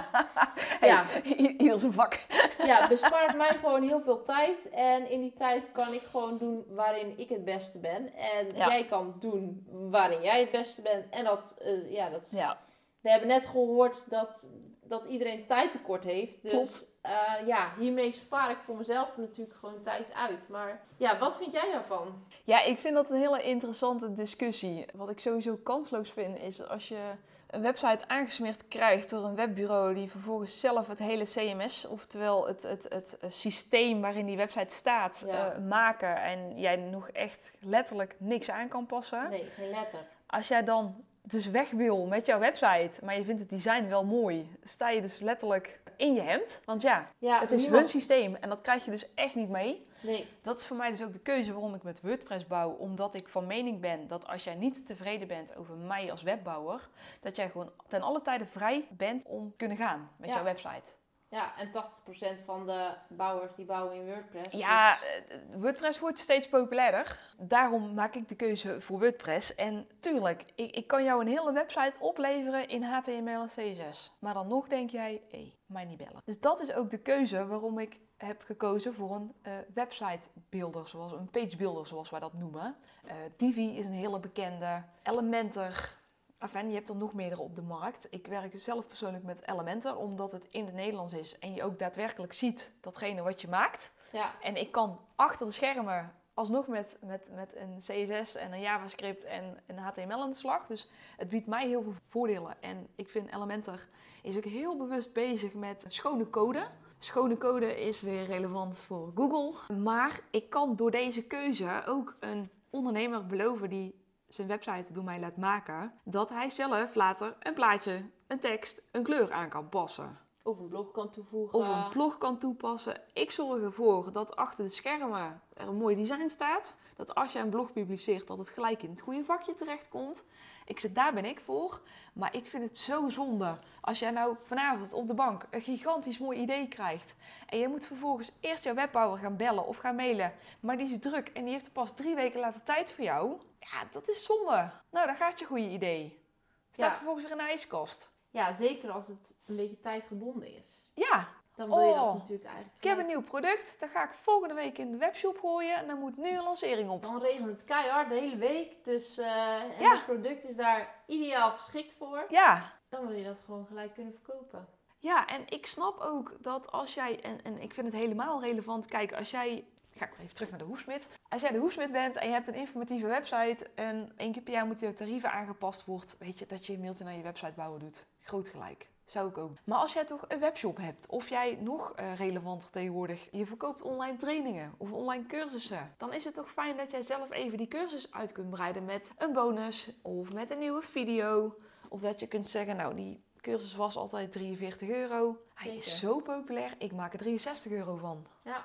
[0.88, 1.04] Ja.
[1.06, 1.22] Hey,
[1.58, 2.18] ieder zijn vak.
[2.66, 4.68] Ja, bespaart mij gewoon heel veel tijd.
[4.70, 8.14] En in die tijd kan ik gewoon doen waarin ik het beste ben.
[8.14, 8.66] En Ja.
[8.68, 11.10] jij kan doen waarin jij het beste bent.
[11.10, 12.58] En dat, eh, ja, dat is- Ja.
[13.00, 14.46] We hebben net gehoord dat,
[14.88, 16.42] dat iedereen tijd tekort heeft.
[16.42, 20.48] Dus eh, ja, hiermee spaar ik voor mezelf natuurlijk gewoon tijd uit.
[20.48, 22.24] Maar ja, wat vind jij daarvan?
[22.44, 24.86] Ja, ik vind dat een hele interessante discussie.
[24.94, 27.12] Wat ik sowieso kansloos vind, is als je
[27.50, 32.62] een website aangesmeerd krijgt door een webbureau die vervolgens zelf het hele CMS, oftewel het,
[32.62, 35.52] het, het eh, systeem waarin die website staat, Ja.
[35.52, 39.30] eh, maken en jij nog echt letterlijk niks aan kan passen.
[39.30, 40.06] Nee, geen letter.
[40.26, 44.04] Als jij dan dus weg wil met jouw website, maar je vindt het design wel
[44.04, 46.60] mooi, sta je dus letterlijk in je hemd.
[46.64, 49.48] Want ja, Ja, het is niemand- hun systeem en dat krijg je dus echt niet
[49.48, 49.82] mee.
[50.02, 52.70] Nee, Dat is voor mij dus ook de keuze waarom ik met WordPress bouw.
[52.70, 56.88] Omdat ik van mening ben dat als jij niet tevreden bent over mij als webbouwer,
[57.20, 60.34] dat jij gewoon ten alle tijde vrij bent om te kunnen gaan met Ja.
[60.34, 60.92] jouw website.
[61.34, 64.48] Ja, en 80% van de bouwers die bouwen in WordPress.
[64.50, 67.18] Ja, dus- eh, WordPress wordt steeds populairder.
[67.38, 69.54] Daarom maak ik de keuze voor WordPress.
[69.54, 74.12] En tuurlijk, ik, ik kan jou een hele website opleveren in HTML en CSS.
[74.18, 76.20] Maar dan nog denk jij, hé, mij niet bellen.
[76.24, 80.88] Dus dat is ook de keuze waarom ik heb gekozen voor een eh, website builder,
[80.88, 82.76] zoals een page builder, zoals wij dat noemen.
[83.04, 84.82] Eh, Divi is een hele bekende.
[85.02, 86.02] Elementor.
[86.44, 88.06] Enfin, je hebt er nog meerdere op de markt.
[88.10, 91.78] Ik werk zelf persoonlijk met Elementor, omdat het in het Nederlands is en je ook
[91.78, 93.92] daadwerkelijk ziet datgene wat je maakt.
[94.12, 98.60] ja, En ik kan achter de schermen alsnog met, met, met een CSS en een
[98.60, 100.66] JavaScript en een HTML aan de slag.
[100.66, 102.62] Dus het biedt mij heel veel voordelen.
[102.62, 103.86] En ik vind Elementor
[104.22, 106.66] is ook heel bewust bezig met schone code.
[106.98, 109.74] Schone code is weer relevant voor Google.
[109.74, 114.02] Maar ik kan door deze keuze ook een ondernemer beloven die
[114.34, 119.02] zijn website door mij laat maken, dat hij zelf later een plaatje, een tekst, een
[119.02, 121.58] kleur aan kan passen of een blog kan toevoegen.
[121.58, 123.00] of een blog kan toepassen.
[123.12, 126.76] Ik zorg ervoor dat achter de schermen er een mooi design staat.
[126.96, 130.24] Dat als je een blog publiceert, dat het gelijk in het goede vakje terechtkomt.
[130.64, 131.80] Ik zeg, daar ben ik voor.
[132.12, 136.18] Maar ik vind het zo zonde als jij nou vanavond op de bank een gigantisch
[136.18, 137.16] mooi idee krijgt.
[137.46, 140.32] En je moet vervolgens eerst jouw webbouwer gaan bellen of gaan mailen.
[140.60, 143.36] Maar die is druk en die heeft er pas drie weken later tijd voor jou.
[143.72, 144.70] Ja, dat is zonde.
[144.90, 146.22] Nou, dan gaat je goede idee.
[146.70, 146.92] Staat Ja.
[146.94, 148.12] vervolgens weer in de ijskast.
[148.30, 150.90] Ja, zeker als het een beetje tijdgebonden is.
[150.94, 152.76] Ja, Dan wil je Oh, dat natuurlijk eigenlijk.
[152.76, 155.86] Ik heb een nieuw product, dat ga ik volgende week in de webshop gooien en
[155.86, 157.02] dan moet nu een lancering op.
[157.02, 158.84] Dan regent het keihard de hele week.
[158.84, 159.92] Dus eh en Ja.
[159.94, 162.24] het product is daar ideaal geschikt voor.
[162.28, 164.68] Ja, Dan wil je dat gewoon gelijk kunnen verkopen.
[164.98, 168.86] ja, en ik snap ook dat als jij, en, en ik vind het helemaal relevant,
[168.86, 169.64] kijk, als jij,
[169.94, 171.08] ga ik weer even terug naar de hoefsmid.
[171.28, 174.52] Als jij de hoefsmid bent en je hebt een informatieve website en één keer per
[174.52, 177.52] jaar moet je tarieven aangepast wordt, weet je, dat je een mailtje naar je website
[177.56, 178.06] bouwen doet.
[178.18, 178.88] Groot gelijk.
[179.04, 179.52] Zou ik ook.
[179.64, 183.82] Maar als jij toch een webshop hebt, of jij nog eh, relevanter tegenwoordig, je verkoopt
[183.82, 187.68] online trainingen of online cursussen, dan is het toch fijn dat jij zelf even die
[187.68, 191.56] cursus uit kunt breiden met een bonus of met een nieuwe video.
[191.88, 195.38] Of dat je kunt zeggen, nou die cursus was altijd 43 euro.
[195.54, 198.26] Hij is zo populair, ik maak er 63 euro van.
[198.42, 198.64] Ja,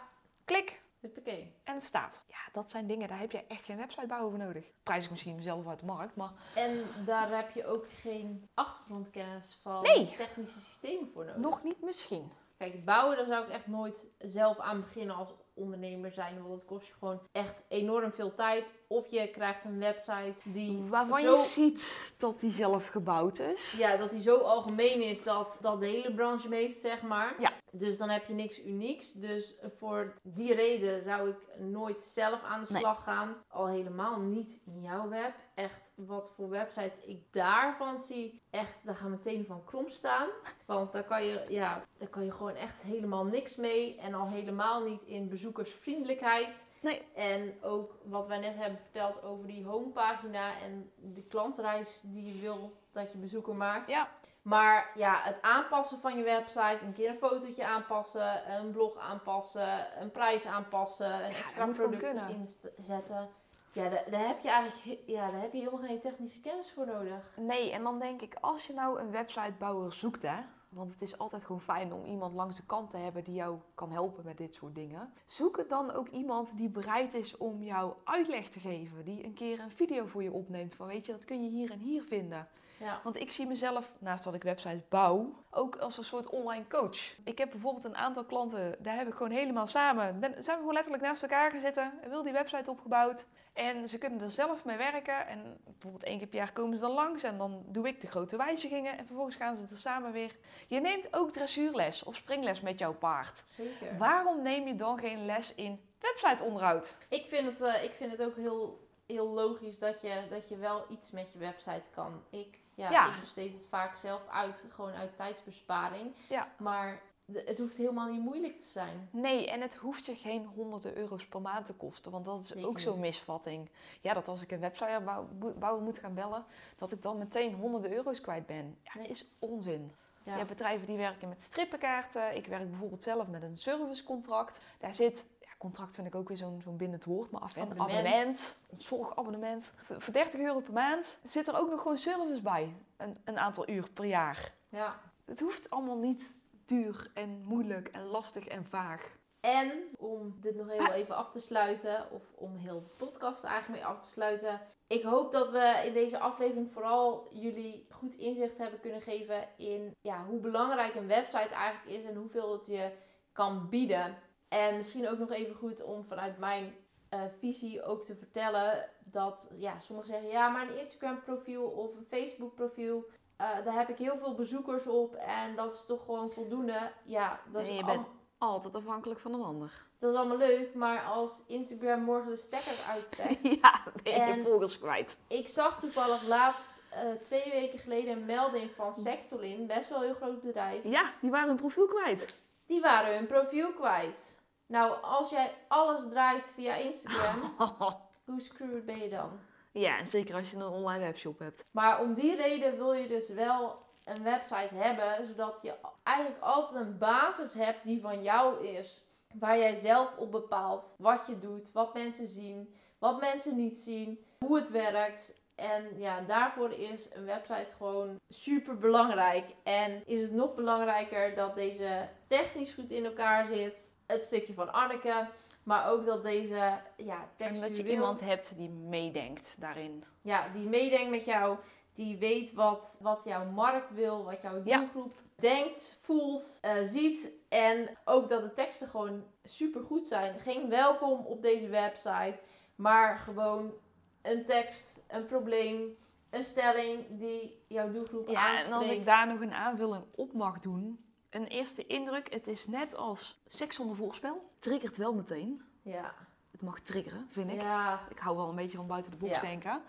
[0.50, 1.56] Klik huppakee.
[1.64, 2.24] en het staat.
[2.28, 4.66] Ja, dat zijn dingen, daar heb je echt geen website bouwen voor nodig.
[4.84, 9.60] Prijs ik misschien mezelf uit de markt, maar En daar heb je ook geen achtergrondkennis
[9.62, 10.14] van Nee.
[10.18, 11.42] technische systemen voor nodig.
[11.42, 12.32] nog niet misschien.
[12.58, 16.42] Kijk, het bouwen, daar zou ik echt nooit zelf aan beginnen als ondernemer zijn.
[16.42, 18.74] Want het kost je gewoon echt enorm veel tijd.
[18.88, 23.72] Of je krijgt een website die Waarvan zo, je ziet dat die zelf gebouwd is.
[23.78, 27.42] ja, dat die zo algemeen is dat, dat de hele branche hem heeft, zeg maar.
[27.42, 27.52] Ja.
[27.72, 29.14] Dus dan heb je niks unieks.
[29.14, 32.82] Dus voor die reden zou ik nooit zelf aan de Nee.
[32.82, 33.36] slag gaan.
[33.48, 35.34] Al helemaal niet in jouw web.
[35.56, 38.42] Echt, wat voor websites ik daarvan zie.
[38.50, 40.28] Echt, daar gaan meteen van krom staan.
[40.66, 43.98] Want daar kan je, ja, daar kan je gewoon echt helemaal niks mee.
[43.98, 46.68] En al helemaal niet in bezoekersvriendelijkheid.
[46.82, 47.02] Nee.
[47.14, 52.42] En ook wat wij net hebben verteld over die homepagina en de klantreis die je
[52.42, 53.88] wil dat je bezoeker maakt.
[53.88, 54.10] Ja,
[54.50, 60.02] Maar ja, het aanpassen van je website, een keer een fotootje aanpassen, een blog aanpassen,
[60.02, 62.30] een prijs aanpassen, een Ja, extra product kunnen.
[62.78, 63.30] inzetten.
[63.72, 66.86] Ja, daar, daar heb je eigenlijk ja, daar heb je helemaal geen technische kennis voor
[66.86, 67.24] nodig.
[67.36, 70.38] nee, en dan denk ik, als je nou een websitebouwer zoekt, hè,
[70.70, 73.58] want het is altijd gewoon fijn om iemand langs de kant te hebben die jou
[73.76, 75.14] kan helpen met dit soort dingen.
[75.26, 79.34] Zoek het dan ook iemand die bereid is om jou uitleg te geven, die een
[79.34, 82.04] keer een video voor je opneemt van, weet je, dat kun je hier en hier
[82.04, 82.48] vinden.
[82.80, 83.00] Ja.
[83.04, 87.16] Want ik zie mezelf, naast dat ik websites bouw, ook als een soort online coach.
[87.24, 90.62] Ik heb bijvoorbeeld een aantal klanten, daar heb ik gewoon helemaal samen, ben, zijn we
[90.62, 93.28] gewoon letterlijk naast elkaar gezeten, wil die website opgebouwd.
[93.54, 95.28] En ze kunnen er zelf mee werken.
[95.28, 98.08] En bijvoorbeeld één keer per jaar komen ze dan langs en dan doe ik de
[98.08, 98.98] grote wijzigingen.
[98.98, 100.36] En vervolgens gaan ze er samen weer.
[100.68, 103.42] Je neemt ook dressuurles of springles met jouw paard.
[103.46, 103.98] Zeker.
[103.98, 106.98] Waarom neem je dan geen les in websiteonderhoud?
[107.10, 110.58] Ik vind het, eh, ik vind het ook heel, heel logisch dat je, dat je
[110.58, 112.22] wel iets met je website kan.
[112.30, 113.14] Ik, ja, Ja.
[113.14, 116.14] ik besteed het vaak zelf uit, gewoon uit tijdsbesparing.
[116.30, 116.48] Ja.
[116.58, 117.02] Maar
[117.34, 119.10] het hoeft helemaal niet moeilijk te zijn.
[119.12, 122.12] Nee, en het hoeft je geen honderden euro's per maand te kosten.
[122.12, 123.70] Want dat is Zeker ook zo'n misvatting.
[124.02, 126.46] Ja, dat als ik een websitebouwer moet gaan bellen,
[126.78, 128.78] dat ik dan meteen honderden euro's kwijt ben.
[128.82, 129.08] Ja, Nee.
[129.08, 129.94] is onzin.
[130.24, 130.32] Ja.
[130.32, 132.36] Je hebt bedrijven die werken met strippenkaarten.
[132.36, 134.62] Ik werk bijvoorbeeld zelf met een servicecontract.
[134.80, 137.62] Daar zit, ja, contract vind ik ook weer zo'n zo'n bindend woord, maar af en
[137.62, 137.92] Abonnement.
[137.92, 139.74] abonnement, ons zorgabonnement.
[139.84, 142.76] Voor voor 30 euro per maand zit er ook nog gewoon service bij.
[142.98, 144.54] Een, een aantal uur per jaar.
[144.70, 145.00] ja.
[145.26, 146.36] Het hoeft allemaal niet
[146.66, 149.18] duur en moeilijk en lastig en vaag.
[149.40, 153.82] En om dit nog heel even af te sluiten, of om heel de podcast eigenlijk
[153.82, 154.62] mee af te sluiten.
[154.88, 159.96] Ik hoop dat we in deze aflevering vooral jullie goed inzicht hebben kunnen geven in
[160.02, 162.92] ja, hoe belangrijk een website eigenlijk is en hoeveel het je
[163.32, 164.18] kan bieden.
[164.50, 166.76] En misschien ook nog even goed om vanuit mijn
[167.10, 171.96] eh, visie ook te vertellen dat ja, sommigen zeggen ja, maar een Instagram profiel of
[171.96, 173.06] een Facebook profiel.
[173.38, 176.92] eh, daar heb ik heel veel bezoekers op en dat is toch gewoon voldoende.
[177.04, 179.86] Ja, dat is En je bent altijd afhankelijk van een ander.
[180.00, 183.48] dat is allemaal leuk, maar als Instagram morgen de stekker uittrekt.
[183.62, 185.20] Ja, ben je En- volgers kwijt.
[185.28, 190.04] ik zag toevallig laatst, eh, twee weken geleden, een melding van Sectolin, best wel een
[190.06, 190.84] heel groot bedrijf.
[190.84, 192.34] Ja, die waren hun profiel kwijt.
[192.66, 194.38] Die waren hun profiel kwijt.
[194.70, 197.56] Nou, als jij alles draait via Instagram,
[198.26, 199.40] hoe screwed ben je dan?
[199.72, 201.66] ja, en zeker als je een online webshop hebt.
[201.72, 206.86] Maar om die reden wil je dus wel een website hebben, zodat je eigenlijk altijd
[206.86, 209.04] een basis hebt die van jou is.
[209.34, 214.26] Waar jij zelf op bepaalt wat je doet, wat mensen zien, wat mensen niet zien,
[214.46, 215.42] hoe het werkt.
[215.56, 219.46] En ja, daarvoor is een website gewoon super belangrijk.
[219.64, 223.98] En is het nog belangrijker dat deze technisch goed in elkaar zit.
[224.12, 225.28] Het stukje van Anneke.
[225.64, 230.04] Maar ook dat deze ja, En dat je iemand hebt die meedenkt daarin.
[230.22, 231.58] ja, die meedenkt met jou,
[231.94, 234.78] die weet wat, wat jouw markt wil, wat jouw Ja.
[234.78, 237.32] doelgroep denkt, voelt, eh, ziet.
[237.50, 240.40] En ook dat de teksten gewoon super goed zijn.
[240.40, 242.40] Geen welkom op deze website,
[242.76, 243.74] maar gewoon
[244.22, 245.98] een tekst, een probleem,
[246.30, 248.68] een stelling die jouw doelgroep Ja, aanspreekt.
[248.72, 251.04] en als ik daar nog een aanvulling op mag doen.
[251.30, 254.50] Een eerste indruk, het is net als seks zonder voorspel.
[254.60, 255.62] Triggert wel meteen.
[255.82, 256.14] Ja,
[256.52, 257.62] Het mag triggeren, vind ik.
[257.62, 259.40] ja, Ik hou wel een beetje van buiten de box Ja.
[259.42, 259.82] denken.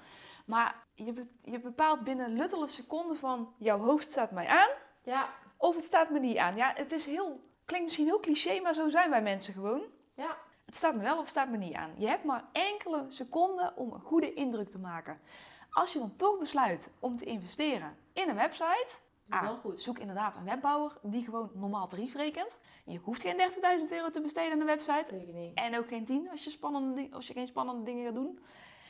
[0.46, 3.54] Maar je, be- je bepaalt binnen luttele seconden van...
[3.58, 4.68] jouw hoofd staat mij aan
[5.02, 6.56] ja, of het staat me niet aan.
[6.56, 7.48] Ja, het is heel...
[7.64, 9.82] Klinkt misschien heel cliché, maar zo zijn wij mensen gewoon.
[10.14, 10.36] ja.
[10.64, 11.90] Het staat me wel of het staat me niet aan.
[11.96, 15.20] Je hebt maar enkele seconden om een goede indruk te maken.
[15.70, 18.88] Als je dan toch besluit om te investeren in een website...
[19.30, 19.82] ah, goed.
[19.82, 22.58] Zoek inderdaad een webbouwer die gewoon normaal tarief rekent.
[22.84, 23.38] Je hoeft geen
[23.80, 25.04] 30.000 euro te besteden aan een website.
[25.08, 25.54] Zeker niet.
[25.54, 28.38] En ook geen 10 als je, spannende, als je geen spannende dingen gaat doen.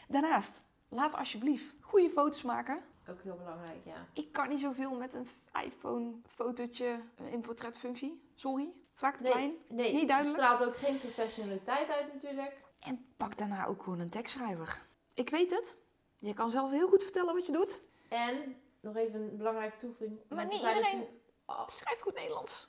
[0.08, 2.80] Daarnaast, laat alsjeblieft goede foto's maken.
[3.08, 4.06] Ook heel belangrijk, ja.
[4.12, 5.26] Ik kan niet zoveel met een
[5.64, 8.22] iPhone fotootje in portretfunctie.
[8.34, 9.52] Sorry, vaak te Nee, klein.
[9.68, 10.36] nee Niet duidelijk.
[10.42, 12.60] het straalt ook geen professionaliteit uit natuurlijk.
[12.80, 14.82] En pak daarna ook gewoon een tekstschrijver.
[15.14, 15.76] Ik weet het.
[16.18, 17.82] Je kan zelf heel goed vertellen wat je doet.
[18.08, 20.20] En nog even een belangrijke toevoeging.
[20.28, 22.68] Maar niet zijn iedereen- natuurlijk al Schrijf goed Nederlands.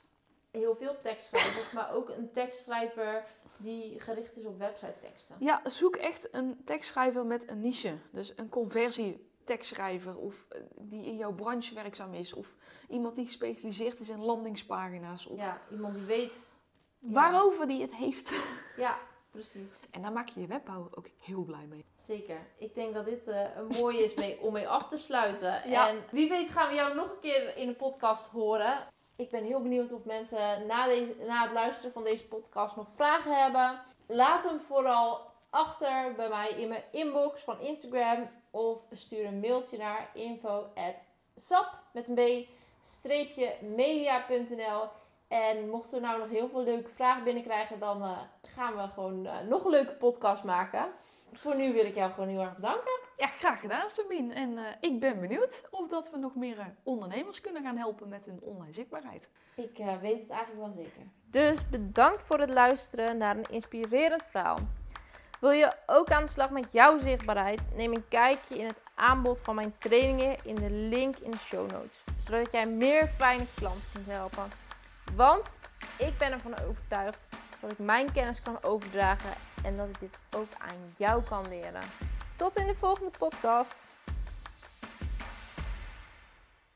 [0.50, 3.24] heel veel tekstschrijvers, maar ook een tekstschrijver
[3.56, 5.36] die gericht is op website teksten.
[5.38, 7.98] Ja, zoek echt een tekstschrijver met een niche.
[8.10, 12.32] Dus een conversietekstschrijver of eh, die in jouw branche werkzaam is.
[12.32, 12.54] Of
[12.88, 15.26] iemand die gespecialiseerd is in landingspagina's.
[15.26, 16.52] Of Ja, iemand die weet.
[16.98, 17.12] Ja.
[17.12, 18.32] waarover die het heeft.
[18.76, 18.98] Ja,
[19.32, 19.88] precies.
[19.90, 21.84] En daar maak je je webbouwer ook heel blij mee.
[21.98, 22.46] Zeker.
[22.58, 25.70] Ik denk dat dit eh, een mooie is mee, om mee af te sluiten.
[25.70, 25.88] Ja.
[25.88, 28.86] En wie weet gaan we jou nog een keer in de podcast horen.
[29.16, 32.88] Ik ben heel benieuwd of mensen na, deze, na het luisteren van deze podcast nog
[32.94, 33.80] vragen hebben.
[34.06, 38.30] Laat hem vooral achter bij mij in mijn inbox van Instagram.
[38.50, 42.48] Of stuur een mailtje naar info.sap met een b
[42.82, 44.88] streepje media.nl.
[45.32, 49.26] En mochten we nou nog heel veel leuke vragen binnenkrijgen, dan eh, gaan we gewoon
[49.26, 50.92] eh, nog een leuke podcast maken.
[51.32, 53.00] Voor nu wil ik jou gewoon heel erg bedanken.
[53.16, 54.34] Ja, graag gedaan Sabine.
[54.34, 58.26] En eh, ik ben benieuwd of dat we nog meer ondernemers kunnen gaan helpen met
[58.26, 59.30] hun online zichtbaarheid.
[59.54, 61.02] Ik eh, weet het eigenlijk wel zeker.
[61.30, 64.58] Dus bedankt voor het luisteren naar een inspirerend verhaal.
[65.40, 67.60] Wil je ook aan de slag met jouw zichtbaarheid?
[67.76, 71.70] Neem een kijkje in het aanbod van mijn trainingen in de link in de show
[71.70, 72.04] notes.
[72.24, 74.61] Zodat jij meer fijne klanten kunt helpen.
[75.14, 75.58] Want
[75.96, 77.26] ik ben ervan overtuigd
[77.60, 79.32] dat ik mijn kennis kan overdragen
[79.62, 81.82] en dat ik dit ook aan jou kan leren.
[82.36, 83.91] Tot in de volgende podcast.